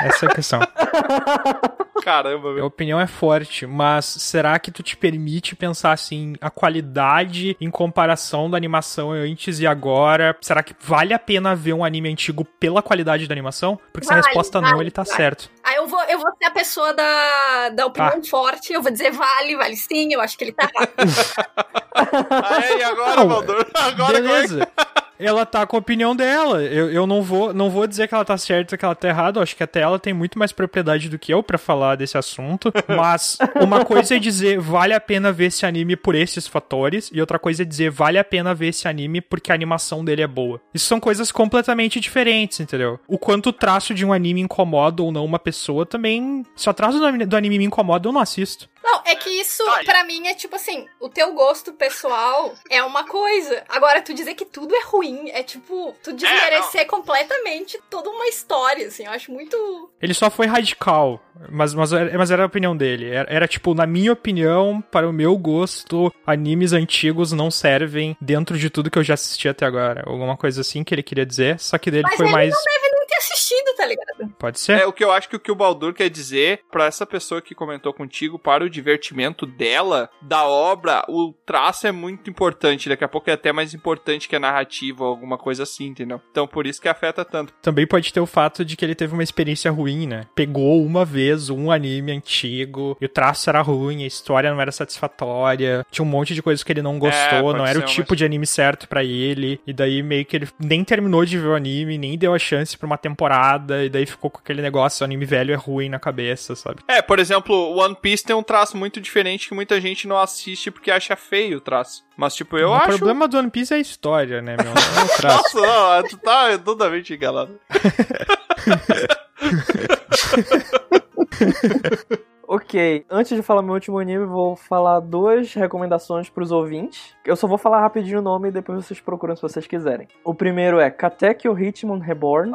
[0.04, 0.60] Essa é a questão.
[2.04, 2.66] Caramba, A velho.
[2.66, 8.50] opinião é forte, mas será que tu te permite pensar assim, a qualidade em comparação
[8.50, 10.36] da animação antes e agora?
[10.42, 13.80] Será que vale a pena ver um anime antigo pela qualidade da animação?
[13.92, 15.16] Porque se a Vale, resposta não, vale, ele tá vale.
[15.18, 15.50] certo.
[15.64, 18.28] Aí eu vou, eu vou ser a pessoa da, da opinião Tá.
[18.30, 20.92] forte, eu vou dizer vale, vale sim, eu acho que ele tá errado.
[22.00, 23.68] Ah, e agora, Não, Valdur?
[23.74, 24.68] Agora como é que- Beleza.
[25.20, 26.62] Ela tá com a opinião dela.
[26.62, 29.08] Eu, eu não vou não vou dizer que ela tá certa ou que ela tá
[29.08, 29.40] errada.
[29.40, 32.18] Eu acho que até ela tem muito mais propriedade do que eu pra falar desse
[32.18, 32.72] assunto.
[32.88, 37.10] Mas uma coisa é dizer vale a pena ver esse anime por esses fatores.
[37.14, 40.22] E outra coisa é dizer vale a pena ver esse anime porque a animação dele
[40.22, 40.62] é boa.
[40.74, 43.00] Isso são coisas completamente diferentes, entendeu?
[43.08, 46.44] O quanto o traço de um anime incomoda ou não uma pessoa também.
[46.56, 48.70] Se o traço do anime, do anime me incomoda, eu não assisto.
[48.90, 53.04] Não, é que isso, pra mim, é tipo assim, o teu gosto pessoal é uma
[53.04, 53.64] coisa.
[53.68, 58.88] Agora, tu dizer que tudo é ruim, é tipo, tu desmerecer completamente toda uma história,
[58.88, 59.90] assim, eu acho muito.
[60.02, 63.10] Ele só foi radical, mas, mas, era- mas era a opinião dele.
[63.10, 68.58] Era, era, tipo, na minha opinião, para o meu gosto, animes antigos não servem dentro
[68.58, 70.04] de tudo que eu já assisti até agora.
[70.08, 72.50] Alguma coisa assim que ele queria dizer, só que dele Mas foi ele mais.
[72.54, 74.34] não deve ter assistido, tá ligado?
[74.38, 74.80] Pode ser?
[74.80, 77.42] É o que eu acho que o que o Baldur quer dizer pra essa pessoa
[77.42, 82.90] que comentou contigo, para o divertimento dela, da obra, o traço é muito importante.
[82.90, 86.22] Daqui a pouco é até mais importante que a narrativa ou alguma coisa assim, entendeu?
[86.32, 87.54] Então por isso que afeta tanto.
[87.62, 90.26] Também pode ter o fato de que ele teve uma experiência ruim, né?
[90.36, 94.72] Pegou uma vez um anime antigo, e o traço era ruim, a história não era
[94.72, 98.08] satisfatória, tinha um monte de coisas que ele não gostou, É, não era o tipo
[98.12, 101.48] mas- de anime certo pra ele, e daí meio que ele nem terminou de ver
[101.48, 105.04] o anime, nem deu a chance pra uma temporada, e daí ficou com aquele negócio,
[105.04, 106.82] o anime velho é ruim na cabeça, sabe?
[106.88, 110.70] É, por exemplo, One Piece tem um traço muito diferente que muita gente não assiste
[110.70, 112.06] porque acha feio o traço.
[112.18, 112.88] Mas, tipo, eu o acho.
[112.88, 114.74] problema do One Piece é a história, né, meu?
[114.74, 115.58] Não é o traço.
[115.58, 117.60] Nossa, não, tu tá totalmente enganado.
[122.50, 127.14] Ok, antes de falar meu último anime, vou falar duas recomendações pros ouvintes.
[127.26, 130.08] Eu só vou falar rapidinho o nome e depois vocês procuram se vocês quiserem.
[130.24, 132.54] O primeiro é Katekyo Hitman Reborn,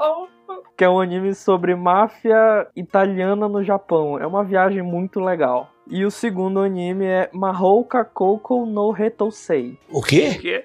[0.76, 4.18] que é um anime sobre máfia italiana no Japão.
[4.18, 5.70] É uma viagem muito legal.
[5.86, 9.78] E o segundo anime é Mahou Kakoko no Hetosei.
[9.90, 10.34] O quê?
[10.36, 10.64] O quê?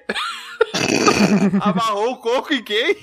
[1.60, 2.96] Amarrou o coco em quem?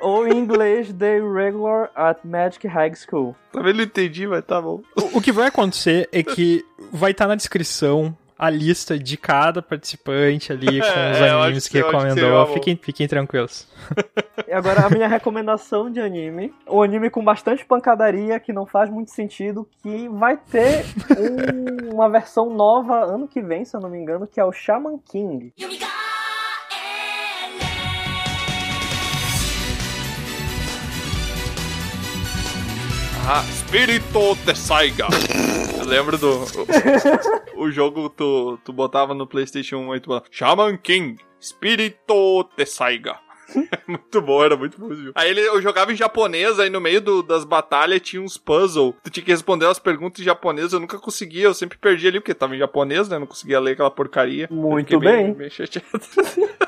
[0.00, 3.34] Ou em inglês, The Regular at Magic High School.
[3.50, 4.82] Também não entendi, mas tá bom.
[5.14, 10.52] O que vai acontecer é que vai estar na descrição a lista de cada participante
[10.52, 12.30] ali com os É, animes que que- que recomendou.
[12.30, 12.46] boa.
[12.54, 13.66] Fiquem, fiquem tranquilos.
[14.46, 16.52] E agora a minha recomendação de anime.
[16.68, 20.84] Um anime com bastante pancadaria, que não faz muito sentido, que vai ter
[21.18, 24.52] um- uma versão nova ano que vem, se eu não me engano, que é o
[24.52, 25.52] Shaman King.
[33.28, 35.08] Ah, Spirito de Saiga.
[35.76, 36.44] Eu lembro do.
[37.56, 42.48] O, o jogo tu, tu botava no PlayStation 1 e tu botava Shaman King, Spirito
[42.56, 43.18] de Saiga.
[43.86, 44.88] muito bom, era muito bom.
[45.14, 48.94] Aí ele, eu jogava em japonês, aí no meio do- das batalhas tinha uns puzzles.
[49.04, 52.20] Tu tinha que responder as perguntas em japonês, eu nunca conseguia, eu sempre perdi ali,
[52.20, 53.18] porque tava em japonês, né?
[53.18, 54.48] Não conseguia ler aquela porcaria.
[54.50, 55.24] Muito bem.
[55.24, 55.86] Meio, meio chateado.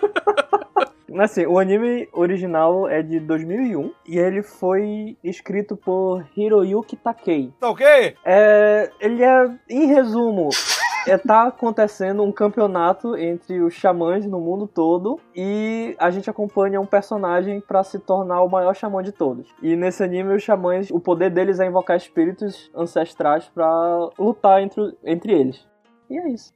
[1.18, 7.50] Assim, o anime original é de 2001 e ele foi escrito por Hiroyuki Takei.
[7.58, 8.14] Tá ok?
[8.24, 10.50] É, ele é, em resumo,
[11.16, 16.86] tá acontecendo um campeonato entre os xamãs no mundo todo e a gente acompanha um
[16.86, 19.48] personagem pra se tornar o maior xamã de todos.
[19.62, 24.96] E nesse anime os xamãs, o poder deles é invocar espíritos ancestrais pra lutar entre,
[25.04, 25.66] entre eles.
[26.10, 26.52] E é isso.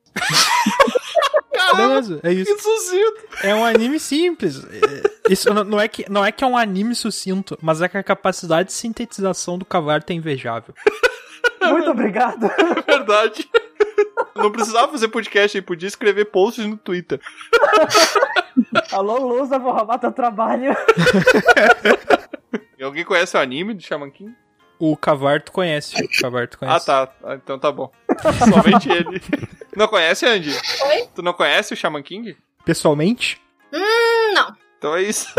[1.76, 2.54] Beleza, é isso.
[2.54, 3.22] Que sucinto.
[3.42, 4.64] É um anime simples.
[4.64, 7.96] É, Isso não é, que, não é que é um anime sucinto, mas é que
[7.96, 10.74] a capacidade de sintetização do Cavarto é invejável.
[11.70, 12.50] Muito obrigado.
[12.86, 13.48] Verdade.
[14.34, 17.20] Não precisava fazer podcast aí, podia escrever posts no Twitter.
[18.92, 20.74] Alô, Lusa, vou roubar teu trabalho.
[22.78, 24.34] E Alguém conhece o anime do Shaman King?
[24.78, 25.94] O Cavarto conhece.
[26.02, 26.86] O Cavarto Ah, conhece.
[26.86, 27.08] tá.
[27.22, 27.90] Ah, Então tá bom.
[28.52, 29.22] Somente ele.
[29.76, 30.50] Não conhece, Andy?
[30.50, 31.08] Oi?
[31.14, 32.36] Tu não conhece o Shaman King?
[32.64, 33.40] Pessoalmente,
[33.72, 34.54] Hum, não.
[34.78, 35.32] Então é isso.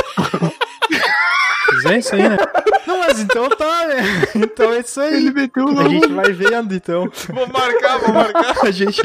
[1.73, 2.37] Mas é isso aí, né?
[2.85, 4.03] Não, mas então tá, né?
[4.35, 5.15] Então é isso aí.
[5.15, 7.09] Ele meteu o A gente vai vendo, então.
[7.29, 8.65] Vou marcar, vou marcar.
[8.65, 9.01] A gente.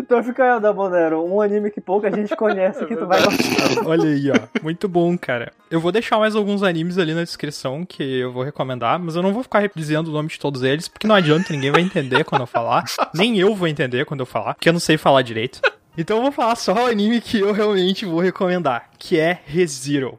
[0.00, 3.86] Então fica aí, Dabonero, um anime que pouca gente conhece que tu vai gostar.
[3.86, 4.62] Olha aí, ó.
[4.62, 5.52] Muito bom, cara.
[5.70, 9.22] Eu vou deixar mais alguns animes ali na descrição que eu vou recomendar, mas eu
[9.22, 12.24] não vou ficar dizendo o nome de todos eles, porque não adianta, ninguém vai entender
[12.24, 12.84] quando eu falar.
[13.14, 15.60] Nem eu vou entender quando eu falar, porque eu não sei falar direito.
[16.00, 20.16] Então eu vou falar só o anime que eu realmente vou recomendar, que é ReZero.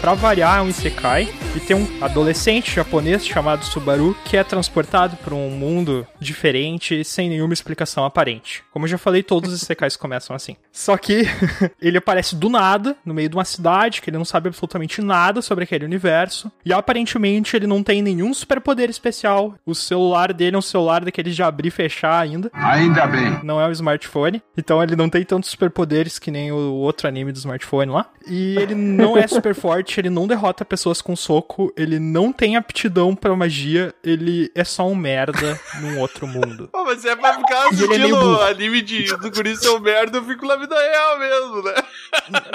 [0.00, 1.28] Pra variar, é um Isekai.
[1.54, 7.28] E tem um adolescente japonês chamado Subaru que é transportado para um mundo diferente sem
[7.28, 8.62] nenhuma explicação aparente.
[8.70, 10.56] Como eu já falei, todos os Isekais começam assim.
[10.70, 11.24] Só que
[11.82, 15.42] ele aparece do nada, no meio de uma cidade, que ele não sabe absolutamente nada
[15.42, 16.52] sobre aquele universo.
[16.64, 19.54] E aparentemente ele não tem nenhum superpoder especial.
[19.66, 22.50] O celular dele é um celular daqueles de abrir e fechar ainda.
[22.52, 23.40] Ainda bem.
[23.42, 24.40] Não é um smartphone.
[24.56, 28.06] Então ele não tem tantos superpoderes que nem o outro anime do smartphone lá.
[28.26, 31.39] E ele não é super forte, ele não derrota pessoas com soco,
[31.76, 36.68] ele não tem aptidão pra magia, ele é só um merda num outro mundo.
[36.72, 38.40] Pô, mas é pra ficar é assistindo burro.
[38.42, 41.74] anime de, do guri seu merda, eu fico na vida real mesmo, né?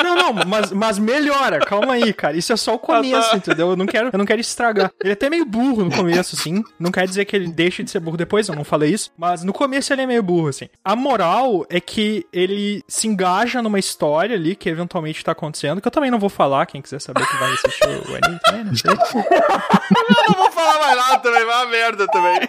[0.04, 2.36] Não, não, mas, mas melhora, calma aí, cara.
[2.38, 3.38] Isso é só o começo, Ah, tá.
[3.38, 3.70] entendeu?
[3.70, 4.92] Eu não quero, eu não quero estragar.
[5.02, 6.64] Ele é até meio burro no começo, assim.
[6.80, 9.12] Não quer dizer que ele deixe de ser burro depois, eu não falei isso.
[9.18, 10.68] Mas no começo ele é meio burro, assim.
[10.84, 15.88] A moral é que ele se engaja numa história ali que eventualmente tá acontecendo, que
[15.88, 18.75] eu também não vou falar, quem quiser saber que vai assistir o anime também, sei.
[18.86, 22.40] Eu não vou falar mais nada também, vai uma merda também.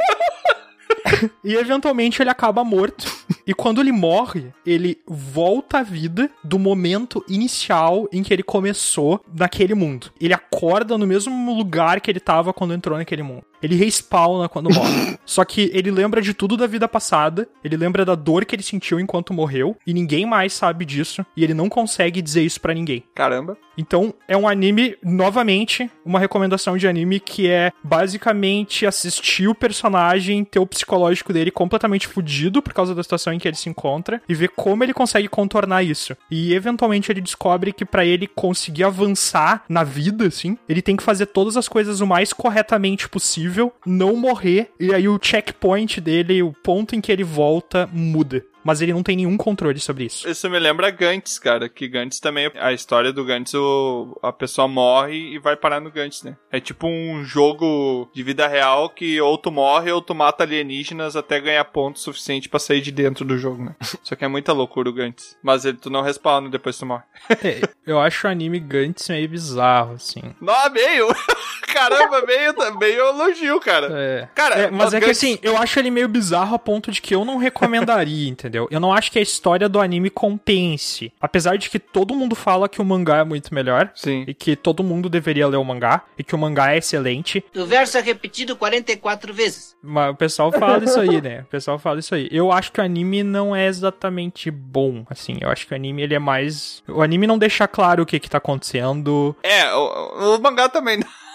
[1.45, 3.11] E eventualmente ele acaba morto.
[3.47, 9.21] E quando ele morre, ele volta à vida do momento inicial em que ele começou
[9.33, 10.11] naquele mundo.
[10.21, 13.45] Ele acorda no mesmo lugar que ele tava quando entrou naquele mundo.
[13.63, 15.17] Ele respawna quando morre.
[15.25, 18.63] Só que ele lembra de tudo da vida passada, ele lembra da dor que ele
[18.63, 22.75] sentiu enquanto morreu, e ninguém mais sabe disso, e ele não consegue dizer isso pra
[22.75, 23.05] ninguém.
[23.15, 23.57] Caramba.
[23.79, 30.45] Então, é um anime, novamente, uma recomendação de anime que é basicamente assistir o personagem,
[30.45, 34.21] ter o psicológico dele completamente fudido por causa da situação em que ele se encontra
[34.29, 36.17] e ver como ele consegue contornar isso.
[36.31, 41.03] E eventualmente ele descobre que pra ele conseguir avançar na vida, assim, ele tem que
[41.03, 46.43] fazer todas as coisas o mais corretamente possível, não morrer, e aí o checkpoint dele,
[46.43, 48.45] o ponto em que ele volta, muda.
[48.67, 50.29] Mas ele não tem nenhum controle sobre isso.
[50.29, 54.67] Isso me lembra Gantz, cara, que Gantz também, a história do Gantz, o, a pessoa
[54.67, 56.37] morre e vai parar no Gantz, né?
[56.51, 61.15] É tipo um jogo de vida real que ou tu morre ou tu mata alienígenas
[61.15, 63.77] até ganhar ponto suficiente pra sair de dentro do jogo, né?
[64.03, 65.37] Só que é muita loucura o Gantz.
[65.41, 67.05] Mas ele, tu não respawna depois que tu morre.
[67.31, 70.35] É, eu acho o anime Gantz meio bizarro, assim.
[70.41, 71.07] Não, meio!
[71.77, 73.89] Caramba, meio, meio elogio, cara.
[73.93, 74.29] É.
[74.35, 77.15] Cara, É, mas é que assim, eu acho ele meio bizarro a ponto de que
[77.15, 78.67] eu não recomendaria, entendeu?
[78.71, 81.13] Eu não acho que a história do anime compense.
[81.21, 83.91] Apesar de que todo mundo fala que o mangá é muito melhor.
[83.95, 84.25] Sim.
[84.27, 86.03] E que todo mundo deveria ler o mangá.
[86.19, 87.45] E que o mangá é excelente.
[87.55, 89.77] O verso é repetido 44 vezes.
[89.83, 91.41] Mas o pessoal fala isso aí, né?
[91.41, 92.29] O pessoal fala isso aí.
[92.31, 95.39] Eu acho que o anime não é exatamente bom, assim.
[95.41, 96.83] Eu acho que o anime, ele é mais...
[96.89, 99.37] O anime não deixa claro o que que tá acontecendo.
[99.43, 101.26] É, o, o mangá também não.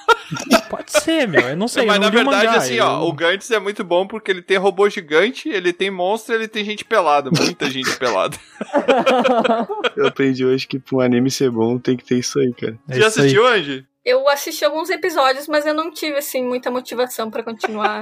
[0.69, 1.41] Pode ser, meu.
[1.49, 3.51] Eu não sei, Mas eu na não o verdade, mangá, assim, eu- ó, o Gantz
[3.51, 7.29] é muito bom porque ele tem robô gigante, ele tem monstro, ele tem gente pelada,
[7.31, 8.37] muita gente pelada.
[9.95, 12.77] Eu aprendi hoje que pra um anime ser bom tem que ter isso aí, cara.
[12.89, 13.85] É Já assistiu, Angie?
[14.03, 18.01] Eu assisti alguns episódios, mas eu não tive, assim, muita motivação pra continuar.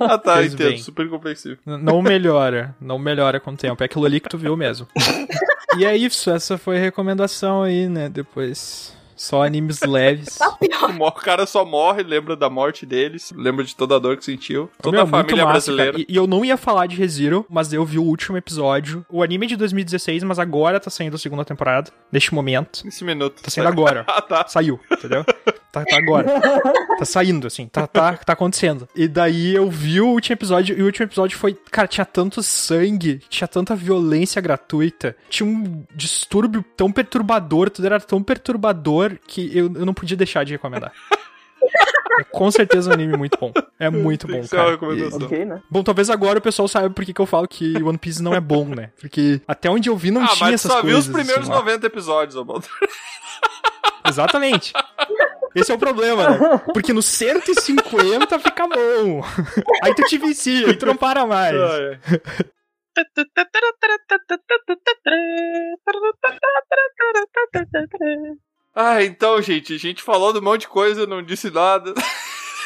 [0.00, 0.78] Ah, tá, Pois entendo, bem.
[0.78, 1.58] super compreensível.
[1.64, 3.80] Não melhora, não melhora com o tempo.
[3.82, 4.88] É aquilo ali que tu viu mesmo.
[5.78, 8.08] e é isso, essa foi a recomendação aí, né?
[8.08, 8.96] Depois.
[9.18, 10.38] Só animes leves.
[10.98, 14.70] O cara só morre, lembra da morte deles, lembra de toda a dor que sentiu.
[14.80, 16.00] Toda Meu, a família massa, brasileira.
[16.00, 19.04] E, e eu não ia falar de ReZero, mas eu vi o último episódio.
[19.08, 21.90] O anime é de 2016, mas agora tá saindo a segunda temporada.
[22.10, 22.82] Neste momento.
[22.84, 23.42] Nesse minuto.
[23.42, 24.04] Tá saindo agora.
[24.08, 24.46] ah, tá.
[24.46, 25.24] Saiu, entendeu?
[25.70, 26.40] Tá, tá agora.
[26.98, 27.66] Tá saindo, assim.
[27.66, 28.88] Tá, tá, tá acontecendo.
[28.94, 31.54] E daí eu vi o último episódio, e o último episódio foi.
[31.70, 38.00] Cara, tinha tanto sangue, tinha tanta violência gratuita, tinha um distúrbio tão perturbador, tudo era
[38.00, 40.92] tão perturbador que eu, eu não podia deixar de recomendar.
[42.20, 43.52] É com certeza um anime muito bom.
[43.78, 44.94] É muito Tem bom, que ser uma cara.
[44.94, 45.62] E- Ok, né?
[45.70, 48.40] Bom, talvez agora o pessoal saiba por que eu falo que One Piece não é
[48.40, 48.90] bom, né?
[49.00, 50.90] Porque até onde eu vi não ah, tinha mas essas só coisas.
[50.90, 51.58] viu os primeiros assim, lá.
[51.58, 52.66] 90 episódios, Obaldo.
[54.08, 54.72] Exatamente.
[55.54, 56.38] Esse é o problema, né?
[56.72, 59.22] Porque no 150 fica bom.
[59.82, 61.54] Aí tu te vicia, aí tu não para mais.
[61.56, 61.98] Ah,
[69.02, 71.92] então, gente, a gente falou de um monte de coisa, não disse nada.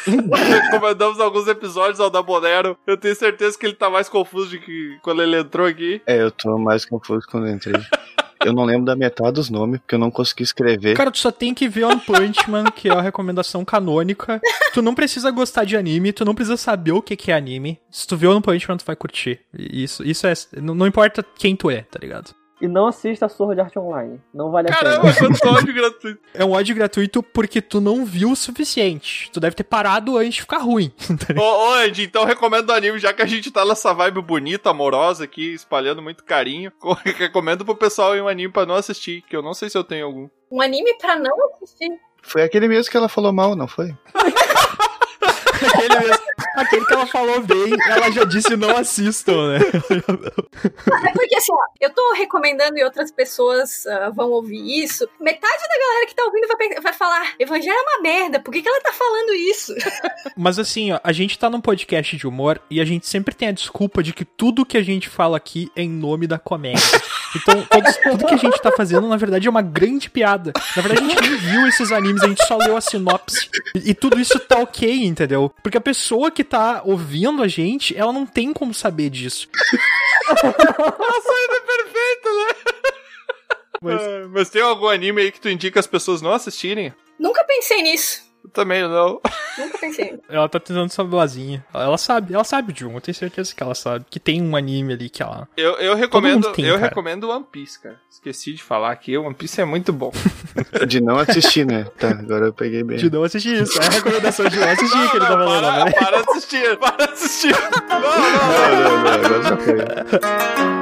[0.04, 2.76] Recomendamos alguns episódios ao da Bonero.
[2.86, 6.02] Eu tenho certeza que ele tá mais confuso de que quando ele entrou aqui.
[6.06, 7.80] É, eu tô mais confuso quando eu entrei.
[8.44, 10.96] Eu não lembro da metade dos nomes, porque eu não consegui escrever.
[10.96, 14.40] Cara, tu só tem que ver One Punch Man, que é a recomendação canônica.
[14.74, 17.78] Tu não precisa gostar de anime, tu não precisa saber o que que é anime.
[17.90, 19.40] Se tu vê One Punch Man, tu vai curtir.
[19.56, 20.32] Isso, isso é.
[20.60, 22.34] Não, não importa quem tu é, tá ligado?
[22.62, 24.20] E não assista a Sword Art Online.
[24.32, 25.16] Não vale a Caramba, pena.
[25.16, 26.20] quanto ódio gratuito.
[26.32, 29.28] É um ódio gratuito porque tu não viu o suficiente.
[29.32, 30.92] Tu deve ter parado antes de ficar ruim.
[31.36, 34.70] Ô, ô, Andy, então recomendo o anime, já que a gente tá nessa vibe bonita,
[34.70, 36.70] amorosa aqui, espalhando muito carinho.
[37.18, 39.82] Recomendo pro pessoal ir um anime pra não assistir, que eu não sei se eu
[39.82, 40.28] tenho algum.
[40.48, 41.90] Um anime pra não assistir.
[42.22, 43.92] Foi aquele mesmo que ela falou mal, não foi?
[44.14, 46.24] Aquele, mesmo-
[46.56, 49.58] aquele que ela falou bem, ela já disse não assistam, né?
[51.06, 55.08] É porque assim, ó, eu tô recomendando e outras pessoas ah, vão ouvir isso.
[55.20, 58.62] Metade da galera que tá ouvindo vai, vai falar: Evangelho é uma merda, por que,
[58.62, 59.74] que ela tá falando isso?
[60.36, 63.48] Mas assim, ó, a gente tá num podcast de humor e a gente sempre tem
[63.48, 66.82] a desculpa de que tudo que a gente fala aqui é em nome da comédia.
[67.34, 70.52] Então, todos- tudo que a gente tá fazendo, na verdade, é uma grande piada.
[70.76, 73.48] Na verdade, a gente nem viu esses animes, a gente só leu a sinopse.
[73.74, 75.52] E, e tudo isso tá ok, entendeu?
[75.62, 79.48] Porque a pessoa que tá ouvindo a gente, ela não tem como saber disso.
[80.28, 82.72] A saída é perfeita, né?
[83.82, 86.92] Mas- Ah, Mas tem algum anime aí que tu indica as pessoas não assistirem?
[87.18, 88.22] Nunca pensei nisso.
[88.44, 89.20] Eu também não.
[89.58, 90.18] Nunca pensei.
[90.28, 91.16] Ela tá tentando saber
[91.74, 94.04] Ela sabe, ela sabe de um, eu tenho certeza que ela sabe.
[94.08, 95.48] Que tem um anime ali que ela.
[95.56, 96.88] Eu, eu recomendo, tem, eu cara.
[96.88, 98.00] recomendo One Piece, cara.
[98.10, 100.12] Esqueci de falar aqui, One Piece é muito bom.
[100.86, 101.84] De não assistir, né?
[101.98, 102.96] Tá, agora eu peguei bem.
[102.96, 103.80] De não assistir isso.
[103.80, 105.92] É a recomendação de não assistir que ele tá falando, para, né?
[105.92, 107.52] para de assistir, para de assistir.
[107.88, 110.72] Não, não, Não, não, não, agora já foi.